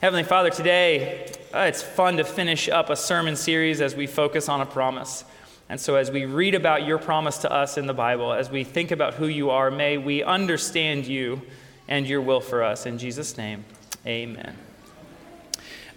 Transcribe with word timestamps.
Heavenly 0.00 0.22
Father, 0.22 0.50
today 0.50 1.26
uh, 1.52 1.62
it's 1.62 1.82
fun 1.82 2.18
to 2.18 2.24
finish 2.24 2.68
up 2.68 2.88
a 2.88 2.94
sermon 2.94 3.34
series 3.34 3.80
as 3.80 3.96
we 3.96 4.06
focus 4.06 4.48
on 4.48 4.60
a 4.60 4.66
promise. 4.66 5.24
And 5.68 5.80
so, 5.80 5.96
as 5.96 6.08
we 6.08 6.24
read 6.24 6.54
about 6.54 6.86
your 6.86 6.98
promise 6.98 7.38
to 7.38 7.52
us 7.52 7.76
in 7.76 7.88
the 7.88 7.94
Bible, 7.94 8.32
as 8.32 8.48
we 8.48 8.62
think 8.62 8.92
about 8.92 9.14
who 9.14 9.26
you 9.26 9.50
are, 9.50 9.72
may 9.72 9.98
we 9.98 10.22
understand 10.22 11.08
you 11.08 11.42
and 11.88 12.06
your 12.06 12.20
will 12.20 12.40
for 12.40 12.62
us. 12.62 12.86
In 12.86 12.96
Jesus' 12.96 13.36
name, 13.36 13.64
amen. 14.06 14.56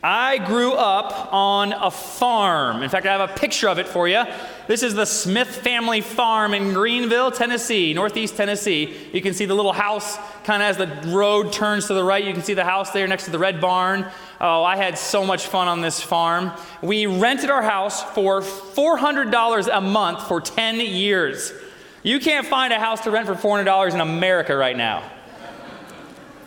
I 0.04 0.40
grew 0.40 0.74
up 0.74 1.32
on 1.32 1.72
a 1.72 1.92
farm. 1.92 2.82
In 2.82 2.90
fact, 2.90 3.06
I 3.06 3.16
have 3.16 3.30
a 3.30 3.34
picture 3.36 3.70
of 3.70 3.78
it 3.78 3.88
for 3.88 4.08
you. 4.08 4.24
This 4.66 4.82
is 4.82 4.96
the 4.96 5.06
Smith 5.06 5.48
family 5.48 6.02
farm 6.02 6.56
in 6.56 6.74
Greeneville, 6.74 7.38
Tennessee, 7.38 7.94
northeast 7.94 8.36
Tennessee. 8.36 8.98
You 9.14 9.22
can 9.22 9.36
see 9.36 9.46
the 9.46 9.54
little 9.54 9.74
house 9.74 10.18
kind 10.44 10.64
of 10.64 10.70
as 10.70 10.78
the 10.78 11.10
road 11.10 11.54
turns 11.54 11.88
to 11.88 11.94
the 11.94 12.04
right. 12.04 12.24
You 12.24 12.34
can 12.34 12.44
see 12.44 12.54
the 12.54 12.64
house 12.64 12.92
there 12.92 13.08
next 13.08 13.26
to 13.26 13.32
the 13.32 13.40
red 13.40 13.62
barn. 13.62 14.06
Oh, 14.40 14.64
I 14.64 14.76
had 14.76 14.98
so 14.98 15.26
much 15.26 15.48
fun 15.48 15.68
on 15.68 15.82
this 15.82 16.02
farm. 16.02 16.52
We 16.82 17.06
rented 17.06 17.50
our 17.50 17.62
house 17.62 18.04
for 18.14 18.42
$400 18.42 19.70
a 19.72 19.82
month 19.82 20.28
for 20.28 20.42
10 20.42 20.80
years. 20.80 21.54
You 22.04 22.20
can't 22.20 22.48
find 22.48 22.74
a 22.74 22.80
house 22.80 23.02
to 23.02 23.12
rent 23.12 23.28
for 23.28 23.36
$400 23.36 23.94
in 23.94 24.02
America 24.02 24.56
right 24.56 24.76
now. 24.76 25.04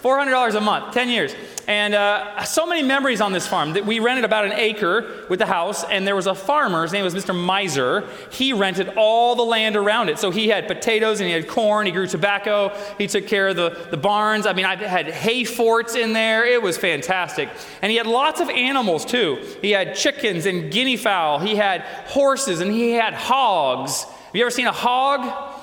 $400 0.03 0.55
a 0.55 0.61
month, 0.61 0.93
10 0.93 1.09
years. 1.09 1.35
And 1.67 1.95
uh, 1.95 2.45
so 2.45 2.67
many 2.67 2.83
memories 2.83 3.21
on 3.21 3.33
this 3.33 3.47
farm. 3.47 3.73
that 3.73 3.87
We 3.87 3.99
rented 3.99 4.25
about 4.25 4.45
an 4.45 4.53
acre 4.53 5.25
with 5.31 5.39
the 5.39 5.47
house, 5.47 5.83
and 5.85 6.07
there 6.07 6.17
was 6.17 6.27
a 6.27 6.35
farmer. 6.35 6.83
His 6.83 6.93
name 6.93 7.05
was 7.05 7.15
Mr. 7.15 7.35
Miser. 7.35 8.07
He 8.31 8.53
rented 8.53 8.91
all 8.97 9.35
the 9.35 9.43
land 9.43 9.77
around 9.77 10.09
it. 10.09 10.19
So 10.19 10.31
he 10.31 10.49
had 10.49 10.67
potatoes 10.67 11.21
and 11.21 11.29
he 11.29 11.35
had 11.35 11.49
corn. 11.49 11.87
He 11.87 11.93
grew 11.93 12.07
tobacco. 12.07 12.71
He 12.99 13.07
took 13.07 13.27
care 13.27 13.49
of 13.49 13.57
the, 13.57 13.87
the 13.91 13.97
barns. 13.97 14.47
I 14.47 14.53
mean, 14.53 14.67
I 14.67 14.77
had 14.77 15.11
hay 15.11 15.45
forts 15.45 15.95
in 15.95 16.13
there. 16.13 16.45
It 16.45 16.61
was 16.61 16.77
fantastic. 16.77 17.49
And 17.81 17.91
he 17.91 17.97
had 17.97 18.07
lots 18.07 18.41
of 18.41 18.51
animals 18.51 19.05
too. 19.05 19.39
He 19.63 19.71
had 19.71 19.95
chickens 19.95 20.47
and 20.47 20.71
guinea 20.71 20.97
fowl. 20.97 21.39
He 21.39 21.57
had 21.57 21.83
horses 22.07 22.61
and 22.61 22.71
he 22.71 22.93
had 22.93 23.15
hogs. 23.15 24.05
Have 24.05 24.37
you 24.37 24.43
ever 24.43 24.51
seen 24.51 24.67
a 24.67 24.73
hog? 24.73 25.54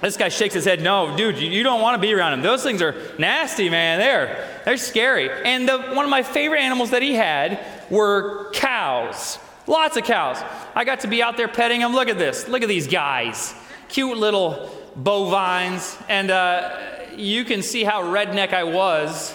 This 0.00 0.16
guy 0.16 0.28
shakes 0.28 0.54
his 0.54 0.64
head. 0.64 0.80
No, 0.80 1.16
dude, 1.16 1.38
you, 1.38 1.62
don't 1.62 1.80
want 1.80 1.96
to 1.96 2.00
be 2.00 2.14
around 2.14 2.34
him. 2.34 2.42
Those 2.42 2.62
things 2.62 2.80
are 2.82 2.94
nasty, 3.18 3.68
man. 3.68 3.98
They're, 3.98 4.48
they're 4.64 4.76
scary. 4.76 5.28
And 5.44 5.68
the, 5.68 5.78
one 5.78 6.04
of 6.04 6.10
my 6.10 6.22
favorite 6.22 6.60
animals 6.60 6.90
that 6.90 7.02
he 7.02 7.14
had 7.14 7.58
were 7.90 8.50
cows. 8.52 9.38
Lots 9.66 9.96
of 9.96 10.04
cows. 10.04 10.38
I 10.74 10.84
got 10.84 11.00
to 11.00 11.08
be 11.08 11.22
out 11.22 11.36
there 11.36 11.48
petting 11.48 11.80
them. 11.80 11.92
Look 11.92 12.08
at 12.08 12.16
this. 12.16 12.48
Look 12.48 12.62
at 12.62 12.68
these 12.68 12.86
guys. 12.86 13.54
Cute 13.88 14.16
little 14.16 14.70
bovines. 14.94 15.96
And 16.08 16.30
uh, 16.30 16.78
you 17.16 17.44
can 17.44 17.62
see 17.62 17.82
how 17.82 18.02
redneck 18.02 18.52
I 18.52 18.64
was. 18.64 19.34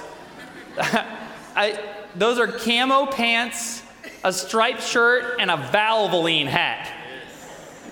I, 1.56 1.78
those 2.16 2.40
are 2.40 2.48
camo 2.48 3.06
pants, 3.08 3.84
a 4.24 4.32
striped 4.32 4.82
shirt, 4.82 5.40
and 5.40 5.52
a 5.52 5.58
Valvoline 5.58 6.48
hat. 6.48 7.03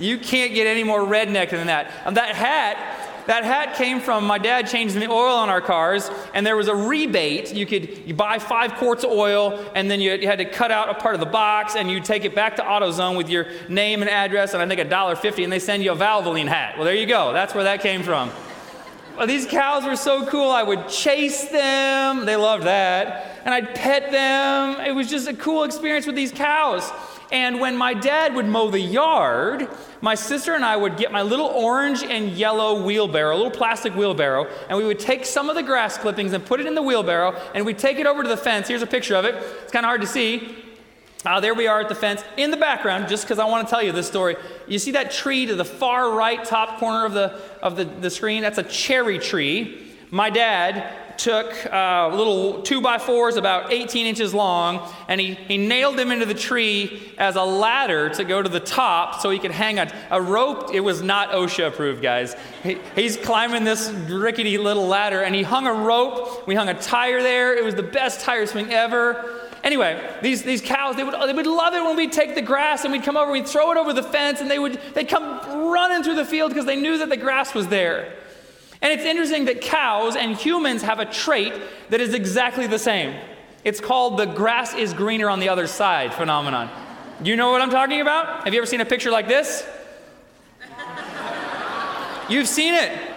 You 0.01 0.17
can't 0.17 0.53
get 0.53 0.67
any 0.67 0.83
more 0.83 1.01
redneck 1.01 1.51
than 1.51 1.67
that. 1.67 1.91
And 2.05 2.17
that 2.17 2.35
hat, 2.35 3.25
that 3.27 3.43
hat 3.43 3.75
came 3.75 3.99
from 3.99 4.25
my 4.25 4.39
dad 4.39 4.67
changing 4.67 4.99
the 4.99 5.09
oil 5.09 5.35
on 5.35 5.49
our 5.49 5.61
cars, 5.61 6.09
and 6.33 6.45
there 6.45 6.57
was 6.57 6.67
a 6.67 6.75
rebate. 6.75 7.53
You 7.53 7.65
could 7.65 7.99
you 8.07 8.13
buy 8.13 8.39
five 8.39 8.73
quarts 8.73 9.03
of 9.03 9.11
oil, 9.11 9.63
and 9.75 9.89
then 9.89 10.01
you, 10.01 10.13
you 10.13 10.27
had 10.27 10.39
to 10.39 10.45
cut 10.45 10.71
out 10.71 10.89
a 10.89 10.95
part 10.95 11.13
of 11.13 11.19
the 11.19 11.27
box, 11.27 11.75
and 11.75 11.89
you 11.89 11.99
take 12.01 12.25
it 12.25 12.33
back 12.33 12.55
to 12.55 12.63
AutoZone 12.63 13.15
with 13.15 13.29
your 13.29 13.45
name 13.69 14.01
and 14.01 14.09
address, 14.09 14.53
and 14.53 14.61
I 14.61 14.67
think 14.67 14.81
a 14.81 14.89
dollar 14.89 15.15
fifty, 15.15 15.43
and 15.43 15.53
they 15.53 15.59
send 15.59 15.83
you 15.83 15.91
a 15.91 15.95
Valvoline 15.95 16.47
hat. 16.47 16.75
Well, 16.77 16.85
there 16.85 16.95
you 16.95 17.05
go. 17.05 17.31
That's 17.31 17.53
where 17.53 17.65
that 17.65 17.81
came 17.81 18.01
from. 18.01 18.31
Well, 19.17 19.27
these 19.27 19.45
cows 19.45 19.83
were 19.83 19.97
so 19.97 20.25
cool. 20.25 20.49
I 20.49 20.63
would 20.63 20.87
chase 20.87 21.49
them. 21.49 22.25
They 22.25 22.37
loved 22.37 22.63
that. 22.63 23.41
And 23.43 23.53
I'd 23.53 23.75
pet 23.75 24.09
them. 24.09 24.79
It 24.79 24.93
was 24.95 25.09
just 25.09 25.27
a 25.27 25.33
cool 25.33 25.63
experience 25.63 26.07
with 26.07 26.15
these 26.15 26.31
cows. 26.31 26.89
And 27.31 27.61
when 27.61 27.77
my 27.77 27.93
dad 27.93 28.35
would 28.35 28.45
mow 28.45 28.69
the 28.69 28.79
yard, 28.79 29.69
my 30.01 30.15
sister 30.15 30.53
and 30.53 30.65
I 30.65 30.75
would 30.75 30.97
get 30.97 31.11
my 31.11 31.21
little 31.21 31.45
orange 31.45 32.03
and 32.03 32.29
yellow 32.31 32.83
wheelbarrow, 32.83 33.35
a 33.35 33.37
little 33.37 33.51
plastic 33.51 33.95
wheelbarrow, 33.95 34.47
and 34.67 34.77
we 34.77 34.83
would 34.83 34.99
take 34.99 35.25
some 35.25 35.49
of 35.49 35.55
the 35.55 35.63
grass 35.63 35.97
clippings 35.97 36.33
and 36.33 36.45
put 36.45 36.59
it 36.59 36.65
in 36.65 36.75
the 36.75 36.81
wheelbarrow, 36.81 37.39
and 37.55 37.65
we'd 37.65 37.79
take 37.79 37.99
it 37.99 38.05
over 38.05 38.21
to 38.21 38.27
the 38.27 38.35
fence. 38.37 38.67
Here's 38.67 38.81
a 38.81 38.87
picture 38.87 39.15
of 39.15 39.23
it. 39.23 39.35
It's 39.63 39.71
kind 39.71 39.85
of 39.85 39.87
hard 39.87 40.01
to 40.01 40.07
see. 40.07 40.57
Uh, 41.23 41.39
there 41.39 41.53
we 41.53 41.67
are 41.67 41.81
at 41.81 41.87
the 41.87 41.95
fence. 41.95 42.23
In 42.35 42.51
the 42.51 42.57
background, 42.57 43.07
just 43.07 43.23
because 43.23 43.39
I 43.39 43.45
want 43.45 43.67
to 43.67 43.71
tell 43.71 43.83
you 43.83 43.91
this 43.91 44.07
story, 44.07 44.35
you 44.67 44.79
see 44.79 44.91
that 44.91 45.11
tree 45.11 45.45
to 45.45 45.55
the 45.55 45.65
far 45.65 46.13
right 46.15 46.43
top 46.43 46.79
corner 46.79 47.05
of 47.05 47.13
the, 47.13 47.39
of 47.61 47.75
the, 47.75 47.85
the 47.85 48.09
screen? 48.09 48.41
That's 48.41 48.57
a 48.57 48.63
cherry 48.63 49.19
tree. 49.19 49.93
My 50.09 50.29
dad 50.29 51.00
took 51.17 51.53
uh, 51.71 52.09
little 52.13 52.61
two 52.61 52.81
by 52.81 52.97
fours 52.97 53.35
about 53.35 53.71
18 53.71 54.05
inches 54.05 54.33
long 54.33 54.91
and 55.07 55.19
he, 55.19 55.33
he 55.33 55.57
nailed 55.57 55.97
them 55.97 56.11
into 56.11 56.25
the 56.25 56.33
tree 56.33 57.13
as 57.17 57.35
a 57.35 57.43
ladder 57.43 58.09
to 58.09 58.23
go 58.23 58.41
to 58.41 58.49
the 58.49 58.59
top 58.59 59.21
so 59.21 59.29
he 59.29 59.39
could 59.39 59.51
hang 59.51 59.79
a, 59.79 59.91
a 60.09 60.21
rope. 60.21 60.73
It 60.73 60.81
was 60.81 61.01
not 61.01 61.31
OSHA 61.31 61.67
approved, 61.67 62.01
guys. 62.01 62.35
He, 62.63 62.77
he's 62.95 63.17
climbing 63.17 63.63
this 63.63 63.89
rickety 63.91 64.57
little 64.57 64.87
ladder 64.87 65.21
and 65.21 65.33
he 65.33 65.43
hung 65.43 65.67
a 65.67 65.73
rope. 65.73 66.47
We 66.47 66.55
hung 66.55 66.69
a 66.69 66.79
tire 66.79 67.21
there. 67.21 67.57
It 67.57 67.63
was 67.63 67.75
the 67.75 67.83
best 67.83 68.21
tire 68.21 68.45
swing 68.45 68.71
ever. 68.71 69.49
Anyway, 69.63 70.01
these, 70.21 70.41
these 70.41 70.61
cows, 70.61 70.95
they 70.95 71.03
would, 71.03 71.13
they 71.13 71.33
would 71.33 71.45
love 71.45 71.73
it 71.73 71.83
when 71.83 71.95
we'd 71.95 72.11
take 72.11 72.33
the 72.33 72.41
grass 72.41 72.83
and 72.83 72.91
we'd 72.91 73.03
come 73.03 73.15
over, 73.15 73.31
we'd 73.31 73.47
throw 73.47 73.71
it 73.71 73.77
over 73.77 73.93
the 73.93 74.03
fence, 74.03 74.41
and 74.41 74.49
they 74.49 74.57
would 74.57 74.79
they'd 74.95 75.07
come 75.07 75.39
running 75.69 76.03
through 76.03 76.15
the 76.15 76.25
field 76.25 76.49
because 76.51 76.65
they 76.65 76.75
knew 76.75 76.97
that 76.97 77.09
the 77.09 77.17
grass 77.17 77.53
was 77.53 77.67
there. 77.67 78.15
And 78.81 78.91
it's 78.91 79.03
interesting 79.03 79.45
that 79.45 79.61
cows 79.61 80.15
and 80.15 80.35
humans 80.35 80.81
have 80.81 80.99
a 80.99 81.05
trait 81.05 81.53
that 81.89 82.01
is 82.01 82.13
exactly 82.13 82.67
the 82.67 82.79
same. 82.79 83.19
It's 83.63 83.79
called 83.79 84.17
the 84.17 84.25
grass 84.25 84.73
is 84.73 84.93
greener 84.93 85.29
on 85.29 85.39
the 85.39 85.49
other 85.49 85.67
side 85.67 86.13
phenomenon. 86.13 86.69
Do 87.21 87.29
you 87.29 87.35
know 87.35 87.51
what 87.51 87.61
I'm 87.61 87.69
talking 87.69 88.01
about? 88.01 88.43
Have 88.45 88.53
you 88.53 88.59
ever 88.59 88.65
seen 88.65 88.81
a 88.81 88.85
picture 88.85 89.11
like 89.11 89.27
this? 89.27 89.63
You've 92.27 92.47
seen 92.47 92.73
it. 92.73 93.10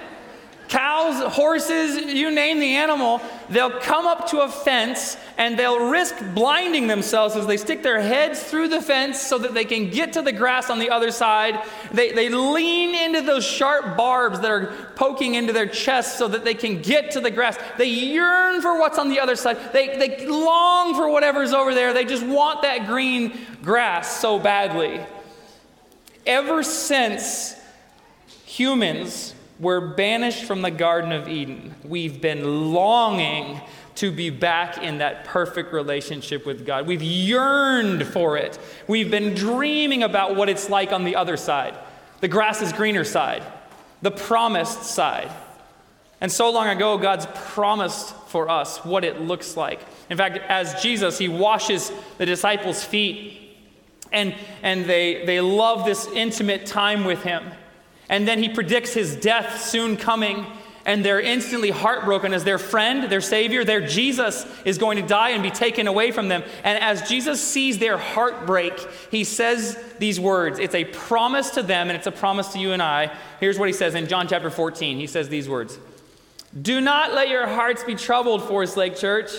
Cows, 0.74 1.32
horses, 1.34 2.12
you 2.12 2.32
name 2.32 2.58
the 2.58 2.74
animal, 2.74 3.20
they'll 3.48 3.78
come 3.78 4.08
up 4.08 4.28
to 4.30 4.40
a 4.40 4.48
fence 4.48 5.16
and 5.38 5.56
they'll 5.56 5.88
risk 5.88 6.16
blinding 6.34 6.88
themselves 6.88 7.36
as 7.36 7.46
they 7.46 7.56
stick 7.56 7.84
their 7.84 8.00
heads 8.00 8.42
through 8.42 8.66
the 8.66 8.82
fence 8.82 9.20
so 9.20 9.38
that 9.38 9.54
they 9.54 9.64
can 9.64 9.88
get 9.88 10.14
to 10.14 10.20
the 10.20 10.32
grass 10.32 10.70
on 10.70 10.80
the 10.80 10.90
other 10.90 11.12
side. 11.12 11.62
They, 11.92 12.10
they 12.10 12.28
lean 12.28 12.92
into 12.92 13.20
those 13.20 13.46
sharp 13.46 13.96
barbs 13.96 14.40
that 14.40 14.50
are 14.50 14.74
poking 14.96 15.36
into 15.36 15.52
their 15.52 15.68
chest 15.68 16.18
so 16.18 16.26
that 16.26 16.44
they 16.44 16.54
can 16.54 16.82
get 16.82 17.12
to 17.12 17.20
the 17.20 17.30
grass. 17.30 17.56
They 17.78 17.90
yearn 17.90 18.60
for 18.60 18.76
what's 18.76 18.98
on 18.98 19.10
the 19.10 19.20
other 19.20 19.36
side. 19.36 19.72
They, 19.72 19.96
they 19.96 20.26
long 20.26 20.96
for 20.96 21.08
whatever's 21.08 21.52
over 21.52 21.72
there. 21.72 21.92
They 21.92 22.04
just 22.04 22.26
want 22.26 22.62
that 22.62 22.88
green 22.88 23.38
grass 23.62 24.20
so 24.20 24.40
badly. 24.40 25.00
Ever 26.26 26.64
since 26.64 27.54
humans 28.44 29.33
were 29.58 29.80
banished 29.80 30.44
from 30.44 30.62
the 30.62 30.70
Garden 30.70 31.12
of 31.12 31.28
Eden, 31.28 31.74
we've 31.84 32.20
been 32.20 32.72
longing 32.72 33.60
to 33.96 34.10
be 34.10 34.30
back 34.30 34.78
in 34.78 34.98
that 34.98 35.24
perfect 35.24 35.72
relationship 35.72 36.44
with 36.44 36.66
God. 36.66 36.86
We've 36.86 37.02
yearned 37.02 38.06
for 38.06 38.36
it. 38.36 38.58
We've 38.88 39.10
been 39.10 39.34
dreaming 39.34 40.02
about 40.02 40.34
what 40.34 40.48
it's 40.48 40.68
like 40.68 40.92
on 40.92 41.04
the 41.04 41.16
other 41.16 41.36
side 41.36 41.74
the 42.20 42.28
grass 42.28 42.62
is 42.62 42.72
greener 42.72 43.04
side, 43.04 43.42
the 44.00 44.10
promised 44.10 44.84
side. 44.84 45.30
And 46.22 46.32
so 46.32 46.50
long 46.50 46.68
ago, 46.68 46.96
God's 46.96 47.26
promised 47.34 48.14
for 48.28 48.48
us 48.48 48.78
what 48.78 49.04
it 49.04 49.20
looks 49.20 49.58
like. 49.58 49.80
In 50.08 50.16
fact, 50.16 50.38
as 50.48 50.80
Jesus, 50.82 51.18
he 51.18 51.28
washes 51.28 51.92
the 52.16 52.24
disciples' 52.24 52.82
feet, 52.82 53.58
and, 54.10 54.34
and 54.62 54.86
they, 54.86 55.26
they 55.26 55.42
love 55.42 55.84
this 55.84 56.06
intimate 56.06 56.64
time 56.64 57.04
with 57.04 57.22
him. 57.24 57.44
And 58.08 58.28
then 58.28 58.42
he 58.42 58.48
predicts 58.48 58.92
his 58.92 59.16
death 59.16 59.62
soon 59.62 59.96
coming 59.96 60.46
and 60.86 61.04
they're 61.04 61.20
instantly 61.20 61.70
heartbroken 61.70 62.34
as 62.34 62.44
their 62.44 62.58
friend, 62.58 63.10
their 63.10 63.20
Savior, 63.20 63.64
their 63.64 63.86
Jesus 63.86 64.46
is 64.64 64.78
going 64.78 65.00
to 65.00 65.06
die 65.06 65.30
and 65.30 65.42
be 65.42 65.50
taken 65.50 65.86
away 65.86 66.10
from 66.10 66.28
them. 66.28 66.42
And 66.62 66.82
as 66.82 67.08
Jesus 67.08 67.42
sees 67.42 67.78
their 67.78 67.96
heartbreak, 67.96 68.74
he 69.10 69.24
says 69.24 69.82
these 69.98 70.20
words. 70.20 70.58
It's 70.58 70.74
a 70.74 70.84
promise 70.84 71.50
to 71.50 71.62
them, 71.62 71.88
and 71.88 71.96
it's 71.96 72.06
a 72.06 72.12
promise 72.12 72.48
to 72.48 72.58
you 72.58 72.72
and 72.72 72.82
I. 72.82 73.16
Here's 73.40 73.58
what 73.58 73.68
he 73.68 73.72
says 73.72 73.94
in 73.94 74.08
John 74.08 74.28
chapter 74.28 74.50
14. 74.50 74.98
He 74.98 75.06
says 75.06 75.28
these 75.28 75.48
words 75.48 75.78
Do 76.60 76.80
not 76.80 77.14
let 77.14 77.28
your 77.28 77.46
hearts 77.46 77.82
be 77.82 77.94
troubled, 77.94 78.46
Forest 78.46 78.76
Lake 78.76 78.96
Church. 78.96 79.30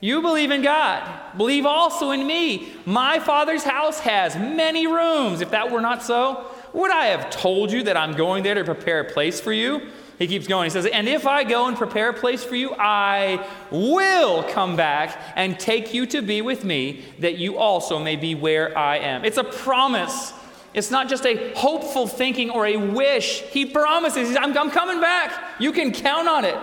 You 0.00 0.22
believe 0.22 0.52
in 0.52 0.62
God. 0.62 1.36
Believe 1.36 1.66
also 1.66 2.12
in 2.12 2.24
me. 2.24 2.72
My 2.86 3.18
Father's 3.18 3.64
house 3.64 3.98
has 4.00 4.36
many 4.36 4.86
rooms. 4.86 5.40
If 5.40 5.50
that 5.50 5.72
were 5.72 5.80
not 5.80 6.04
so, 6.04 6.46
would 6.72 6.90
I 6.90 7.06
have 7.06 7.30
told 7.30 7.72
you 7.72 7.82
that 7.84 7.96
I'm 7.96 8.14
going 8.14 8.42
there 8.42 8.54
to 8.54 8.64
prepare 8.64 9.00
a 9.00 9.04
place 9.04 9.40
for 9.40 9.52
you? 9.52 9.90
He 10.18 10.26
keeps 10.26 10.48
going. 10.48 10.64
He 10.64 10.70
says, 10.70 10.86
And 10.86 11.08
if 11.08 11.26
I 11.26 11.44
go 11.44 11.68
and 11.68 11.76
prepare 11.76 12.10
a 12.10 12.12
place 12.12 12.42
for 12.42 12.56
you, 12.56 12.74
I 12.74 13.46
will 13.70 14.42
come 14.42 14.74
back 14.74 15.16
and 15.36 15.58
take 15.58 15.94
you 15.94 16.06
to 16.06 16.20
be 16.20 16.42
with 16.42 16.64
me, 16.64 17.04
that 17.20 17.38
you 17.38 17.56
also 17.56 18.00
may 18.00 18.16
be 18.16 18.34
where 18.34 18.76
I 18.76 18.98
am. 18.98 19.24
It's 19.24 19.38
a 19.38 19.44
promise. 19.44 20.32
It's 20.74 20.90
not 20.90 21.08
just 21.08 21.24
a 21.24 21.54
hopeful 21.54 22.06
thinking 22.06 22.50
or 22.50 22.66
a 22.66 22.76
wish. 22.76 23.42
He 23.42 23.64
promises, 23.64 24.36
I'm, 24.36 24.56
I'm 24.58 24.70
coming 24.70 25.00
back. 25.00 25.60
You 25.60 25.72
can 25.72 25.92
count 25.92 26.28
on 26.28 26.44
it, 26.44 26.56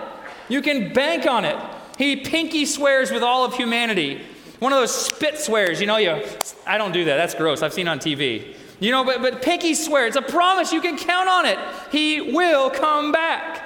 you 0.48 0.60
can 0.60 0.92
bank 0.92 1.26
on 1.26 1.44
it. 1.44 1.56
He 1.98 2.16
pinky 2.16 2.66
swears 2.66 3.10
with 3.10 3.22
all 3.22 3.46
of 3.46 3.54
humanity. 3.54 4.20
One 4.58 4.72
of 4.72 4.78
those 4.78 4.94
spit 4.94 5.38
swears, 5.38 5.80
you 5.80 5.86
know, 5.86 5.96
you, 5.96 6.22
I 6.66 6.76
don't 6.76 6.92
do 6.92 7.06
that. 7.06 7.16
That's 7.16 7.34
gross. 7.34 7.62
I've 7.62 7.72
seen 7.72 7.88
on 7.88 7.98
TV. 7.98 8.54
You 8.78 8.90
know, 8.90 9.04
but, 9.04 9.22
but 9.22 9.42
pinky 9.42 9.74
swear. 9.74 10.06
It's 10.06 10.16
a 10.16 10.22
promise. 10.22 10.72
You 10.72 10.80
can 10.80 10.98
count 10.98 11.28
on 11.28 11.46
it. 11.46 11.58
He 11.90 12.32
will 12.32 12.70
come 12.70 13.12
back. 13.12 13.62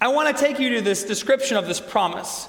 I 0.00 0.08
want 0.08 0.34
to 0.34 0.42
take 0.42 0.58
you 0.58 0.74
to 0.74 0.80
this 0.80 1.04
description 1.04 1.56
of 1.56 1.66
this 1.66 1.80
promise. 1.80 2.48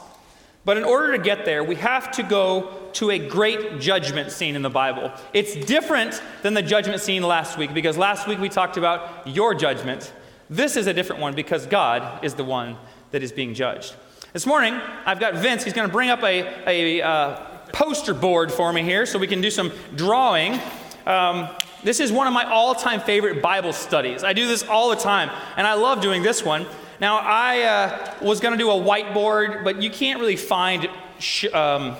But 0.65 0.75
in 0.75 0.83
order 0.83 1.15
to 1.15 1.23
get 1.23 1.45
there, 1.45 1.63
we 1.63 1.75
have 1.75 2.11
to 2.11 2.23
go 2.23 2.89
to 2.93 3.09
a 3.11 3.19
great 3.19 3.79
judgment 3.79 4.31
scene 4.31 4.55
in 4.55 4.61
the 4.61 4.69
Bible. 4.69 5.13
It's 5.33 5.55
different 5.65 6.21
than 6.41 6.55
the 6.55 6.61
judgment 6.61 6.99
scene 6.99 7.23
last 7.23 7.57
week 7.57 7.73
because 7.73 7.97
last 7.97 8.27
week 8.27 8.39
we 8.39 8.49
talked 8.49 8.75
about 8.75 9.25
your 9.27 9.53
judgment. 9.53 10.11
This 10.49 10.75
is 10.75 10.87
a 10.87 10.93
different 10.93 11.21
one 11.21 11.35
because 11.35 11.65
God 11.65 12.23
is 12.23 12.33
the 12.33 12.43
one 12.43 12.75
that 13.11 13.23
is 13.23 13.31
being 13.31 13.53
judged. 13.53 13.95
This 14.33 14.45
morning, 14.45 14.73
I've 15.05 15.21
got 15.21 15.35
Vince. 15.35 15.63
He's 15.63 15.73
going 15.73 15.87
to 15.87 15.93
bring 15.93 16.09
up 16.09 16.21
a, 16.21 16.99
a 16.99 17.01
uh, 17.01 17.35
poster 17.71 18.13
board 18.13 18.51
for 18.51 18.73
me 18.73 18.83
here 18.83 19.05
so 19.05 19.17
we 19.19 19.27
can 19.27 19.39
do 19.39 19.49
some 19.49 19.71
drawing. 19.95 20.59
Um, 21.07 21.47
this 21.83 22.01
is 22.01 22.11
one 22.11 22.27
of 22.27 22.33
my 22.33 22.43
all 22.43 22.75
time 22.75 22.99
favorite 22.99 23.41
Bible 23.41 23.71
studies. 23.71 24.25
I 24.25 24.33
do 24.33 24.45
this 24.45 24.63
all 24.63 24.89
the 24.89 24.97
time, 24.97 25.31
and 25.55 25.65
I 25.65 25.75
love 25.75 26.01
doing 26.01 26.21
this 26.21 26.43
one. 26.43 26.65
Now, 26.99 27.19
I 27.19 27.61
uh, 27.61 28.13
was 28.21 28.41
going 28.41 28.51
to 28.51 28.57
do 28.57 28.69
a 28.69 28.73
whiteboard, 28.73 29.63
but 29.63 29.81
you 29.81 29.89
can't 29.89 30.19
really 30.19 30.35
find 30.35 30.89
sh- 31.19 31.45
um, 31.53 31.95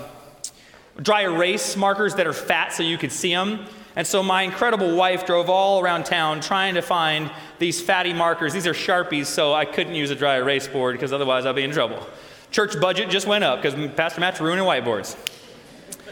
dry 1.01 1.21
erase 1.21 1.77
markers 1.77 2.15
that 2.15 2.27
are 2.27 2.33
fat 2.33 2.73
so 2.73 2.83
you 2.83 2.97
could 2.97 3.13
see 3.13 3.33
them. 3.33 3.65
And 3.95 4.05
so 4.05 4.21
my 4.21 4.41
incredible 4.41 4.93
wife 4.93 5.25
drove 5.25 5.49
all 5.49 5.79
around 5.79 6.03
town 6.03 6.41
trying 6.41 6.73
to 6.75 6.81
find 6.81 7.31
these 7.59 7.79
fatty 7.79 8.13
markers. 8.13 8.51
These 8.51 8.67
are 8.67 8.73
Sharpies, 8.73 9.27
so 9.27 9.53
I 9.53 9.63
couldn't 9.63 9.95
use 9.95 10.11
a 10.11 10.15
dry 10.15 10.35
erase 10.35 10.67
board 10.67 10.95
because 10.95 11.13
otherwise 11.13 11.45
I'd 11.45 11.55
be 11.55 11.63
in 11.63 11.71
trouble. 11.71 12.05
Church 12.51 12.79
budget 12.81 13.09
just 13.09 13.25
went 13.25 13.45
up 13.45 13.61
because 13.61 13.73
Pastor 13.95 14.19
Matt's 14.19 14.41
ruining 14.41 14.65
whiteboards. 14.65 15.15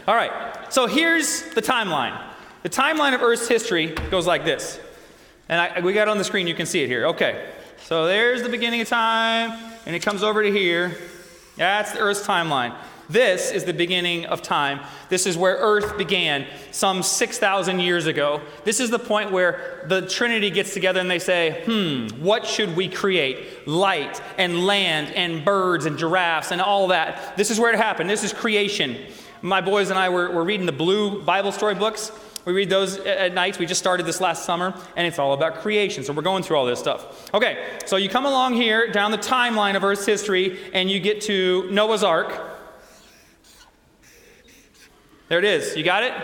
All 0.08 0.14
right, 0.14 0.32
so 0.72 0.86
here's 0.86 1.42
the 1.54 1.62
timeline. 1.62 2.25
The 2.66 2.70
timeline 2.70 3.14
of 3.14 3.22
Earth's 3.22 3.46
history 3.46 3.94
goes 4.10 4.26
like 4.26 4.44
this. 4.44 4.80
And 5.48 5.60
I, 5.60 5.78
we 5.78 5.92
got 5.92 6.08
on 6.08 6.18
the 6.18 6.24
screen, 6.24 6.48
you 6.48 6.54
can 6.56 6.66
see 6.66 6.82
it 6.82 6.88
here. 6.88 7.06
Okay. 7.06 7.48
So 7.84 8.06
there's 8.06 8.42
the 8.42 8.48
beginning 8.48 8.80
of 8.80 8.88
time, 8.88 9.56
and 9.86 9.94
it 9.94 10.00
comes 10.00 10.24
over 10.24 10.42
to 10.42 10.50
here. 10.50 10.98
That's 11.56 11.92
the 11.92 12.00
Earth's 12.00 12.26
timeline. 12.26 12.74
This 13.08 13.52
is 13.52 13.62
the 13.62 13.72
beginning 13.72 14.26
of 14.26 14.42
time. 14.42 14.80
This 15.08 15.26
is 15.26 15.36
where 15.36 15.54
Earth 15.54 15.96
began 15.96 16.44
some 16.72 17.04
6,000 17.04 17.78
years 17.78 18.06
ago. 18.06 18.40
This 18.64 18.80
is 18.80 18.90
the 18.90 18.98
point 18.98 19.30
where 19.30 19.84
the 19.86 20.02
Trinity 20.02 20.50
gets 20.50 20.74
together 20.74 20.98
and 20.98 21.08
they 21.08 21.20
say, 21.20 21.62
hmm, 21.66 22.08
what 22.20 22.44
should 22.44 22.74
we 22.74 22.88
create? 22.88 23.68
Light 23.68 24.20
and 24.38 24.66
land 24.66 25.14
and 25.14 25.44
birds 25.44 25.86
and 25.86 25.96
giraffes 25.96 26.50
and 26.50 26.60
all 26.60 26.88
that. 26.88 27.36
This 27.36 27.52
is 27.52 27.60
where 27.60 27.72
it 27.72 27.78
happened. 27.78 28.10
This 28.10 28.24
is 28.24 28.32
creation. 28.32 28.96
My 29.40 29.60
boys 29.60 29.90
and 29.90 29.98
I 30.00 30.08
were, 30.08 30.32
were 30.32 30.42
reading 30.42 30.66
the 30.66 30.72
blue 30.72 31.22
Bible 31.22 31.52
story 31.52 31.76
books. 31.76 32.10
We 32.46 32.52
read 32.52 32.70
those 32.70 32.98
at 32.98 33.34
nights. 33.34 33.58
We 33.58 33.66
just 33.66 33.80
started 33.80 34.06
this 34.06 34.20
last 34.20 34.44
summer, 34.44 34.72
and 34.94 35.04
it's 35.04 35.18
all 35.18 35.32
about 35.32 35.62
creation. 35.62 36.04
So 36.04 36.12
we're 36.12 36.22
going 36.22 36.44
through 36.44 36.56
all 36.56 36.64
this 36.64 36.78
stuff. 36.78 37.28
Okay, 37.34 37.76
so 37.86 37.96
you 37.96 38.08
come 38.08 38.24
along 38.24 38.54
here 38.54 38.86
down 38.92 39.10
the 39.10 39.18
timeline 39.18 39.74
of 39.74 39.82
Earth's 39.82 40.06
history, 40.06 40.56
and 40.72 40.88
you 40.88 41.00
get 41.00 41.22
to 41.22 41.68
Noah's 41.72 42.04
Ark. 42.04 42.40
There 45.28 45.40
it 45.40 45.44
is. 45.44 45.76
You 45.76 45.82
got 45.82 46.04
it? 46.04 46.14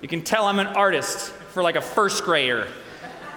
You 0.00 0.08
can 0.08 0.22
tell 0.22 0.46
I'm 0.46 0.58
an 0.58 0.68
artist 0.68 1.28
for 1.28 1.62
like 1.62 1.76
a 1.76 1.82
first 1.82 2.24
grader. 2.24 2.66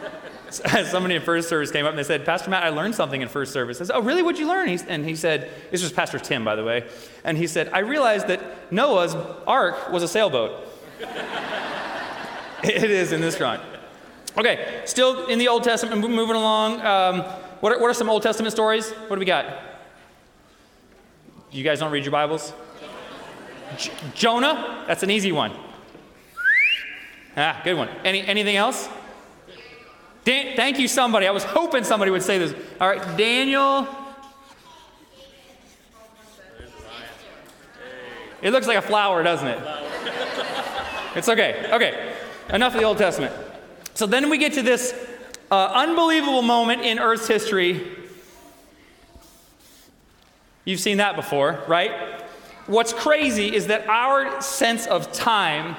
Somebody 0.49 1.15
in 1.15 1.21
first 1.21 1.49
service 1.49 1.71
came 1.71 1.85
up 1.85 1.89
and 1.89 1.99
they 1.99 2.03
said, 2.03 2.23
Pastor 2.23 2.49
Matt, 2.49 2.63
I 2.63 2.69
learned 2.69 2.95
something 2.95 3.21
in 3.21 3.27
first 3.27 3.51
service. 3.51 3.81
I 3.81 3.83
said, 3.83 3.97
Oh, 3.97 4.01
really? 4.01 4.23
What'd 4.23 4.39
you 4.39 4.47
learn? 4.47 4.69
and 4.69 5.03
he 5.03 5.17
said, 5.17 5.51
This 5.71 5.83
was 5.83 5.91
Pastor 5.91 6.19
Tim, 6.19 6.45
by 6.45 6.55
the 6.55 6.63
way. 6.63 6.87
And 7.25 7.37
he 7.37 7.47
said, 7.47 7.69
I 7.73 7.79
realized 7.79 8.27
that 8.27 8.71
Noah's 8.71 9.13
ark 9.45 9.91
was 9.91 10.03
a 10.03 10.07
sailboat. 10.07 10.63
It 12.75 12.91
is 12.91 13.13
in 13.13 13.21
this 13.21 13.37
drawing. 13.37 13.61
Okay, 14.37 14.81
still 14.85 15.27
in 15.27 15.39
the 15.39 15.47
Old 15.47 15.63
Testament, 15.63 16.01
moving 16.01 16.35
along. 16.35 16.81
Um, 16.81 17.21
what, 17.61 17.71
are, 17.71 17.79
what 17.79 17.89
are 17.89 17.93
some 17.93 18.09
Old 18.09 18.23
Testament 18.23 18.51
stories? 18.51 18.91
What 18.91 19.15
do 19.15 19.19
we 19.19 19.25
got? 19.25 19.45
You 21.49 21.63
guys 21.63 21.79
don't 21.79 21.91
read 21.91 22.03
your 22.03 22.11
Bibles? 22.11 22.51
J- 23.77 23.91
Jonah? 24.13 24.83
That's 24.85 25.01
an 25.01 25.09
easy 25.09 25.31
one. 25.31 25.53
Ah, 27.37 27.61
good 27.63 27.77
one. 27.77 27.87
Any, 28.03 28.21
anything 28.21 28.57
else? 28.57 28.89
Dan- 30.25 30.57
thank 30.57 30.77
you, 30.77 30.89
somebody. 30.89 31.25
I 31.25 31.31
was 31.31 31.45
hoping 31.45 31.85
somebody 31.85 32.11
would 32.11 32.23
say 32.23 32.37
this. 32.37 32.53
All 32.81 32.89
right, 32.89 33.17
Daniel. 33.17 33.87
It 38.41 38.51
looks 38.51 38.67
like 38.67 38.77
a 38.77 38.81
flower, 38.81 39.23
doesn't 39.23 39.47
it? 39.47 39.59
It's 41.15 41.29
okay. 41.29 41.69
Okay. 41.71 42.16
Enough 42.49 42.75
of 42.75 42.79
the 42.79 42.85
Old 42.85 42.97
Testament. 42.97 43.33
So 43.93 44.05
then 44.05 44.29
we 44.29 44.37
get 44.37 44.53
to 44.53 44.61
this 44.61 44.95
uh, 45.51 45.71
unbelievable 45.73 46.41
moment 46.41 46.81
in 46.81 46.97
Earth's 46.97 47.27
history. 47.27 47.85
You've 50.63 50.79
seen 50.79 50.97
that 50.97 51.17
before, 51.17 51.61
right? 51.67 52.21
What's 52.67 52.93
crazy 52.93 53.53
is 53.53 53.67
that 53.67 53.87
our 53.89 54.41
sense 54.41 54.87
of 54.87 55.11
time, 55.11 55.75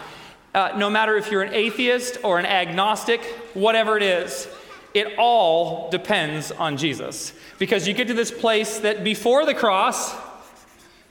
uh, 0.55 0.73
no 0.77 0.91
matter 0.91 1.17
if 1.17 1.31
you're 1.31 1.43
an 1.43 1.55
atheist 1.55 2.19
or 2.23 2.39
an 2.39 2.45
agnostic, 2.45 3.23
whatever 3.55 3.97
it 3.97 4.03
is, 4.03 4.47
it 4.93 5.19
all 5.19 5.89
depends 5.91 6.51
on 6.51 6.77
Jesus. 6.77 7.33
Because 7.59 7.89
you 7.89 7.95
get 7.95 8.09
to 8.09 8.15
this 8.15 8.31
place 8.31 8.79
that 8.81 9.05
before 9.05 9.47
the 9.47 9.55
cross, 9.55 10.15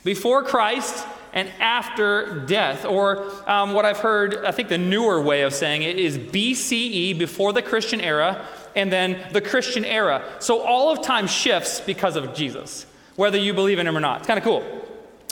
before 0.03 0.43
Christ, 0.43 1.05
and 1.33 1.49
after 1.59 2.45
death. 2.45 2.85
Or 2.85 3.31
um, 3.49 3.73
what 3.73 3.85
I've 3.85 3.99
heard, 3.99 4.45
I 4.45 4.51
think 4.51 4.69
the 4.69 4.77
newer 4.77 5.21
way 5.21 5.41
of 5.41 5.53
saying 5.53 5.83
it 5.83 5.97
is 5.97 6.17
BCE, 6.17 7.17
before 7.17 7.53
the 7.53 7.61
Christian 7.61 8.01
era, 8.01 8.45
and 8.75 8.91
then 8.91 9.19
the 9.33 9.41
Christian 9.41 9.85
era. 9.85 10.23
So 10.39 10.61
all 10.61 10.91
of 10.91 11.01
time 11.01 11.27
shifts 11.27 11.79
because 11.79 12.15
of 12.15 12.33
Jesus, 12.33 12.85
whether 13.15 13.37
you 13.37 13.53
believe 13.53 13.79
in 13.79 13.87
him 13.87 13.97
or 13.97 14.01
not. 14.01 14.19
It's 14.19 14.27
kind 14.27 14.37
of 14.37 14.43
cool. 14.43 14.63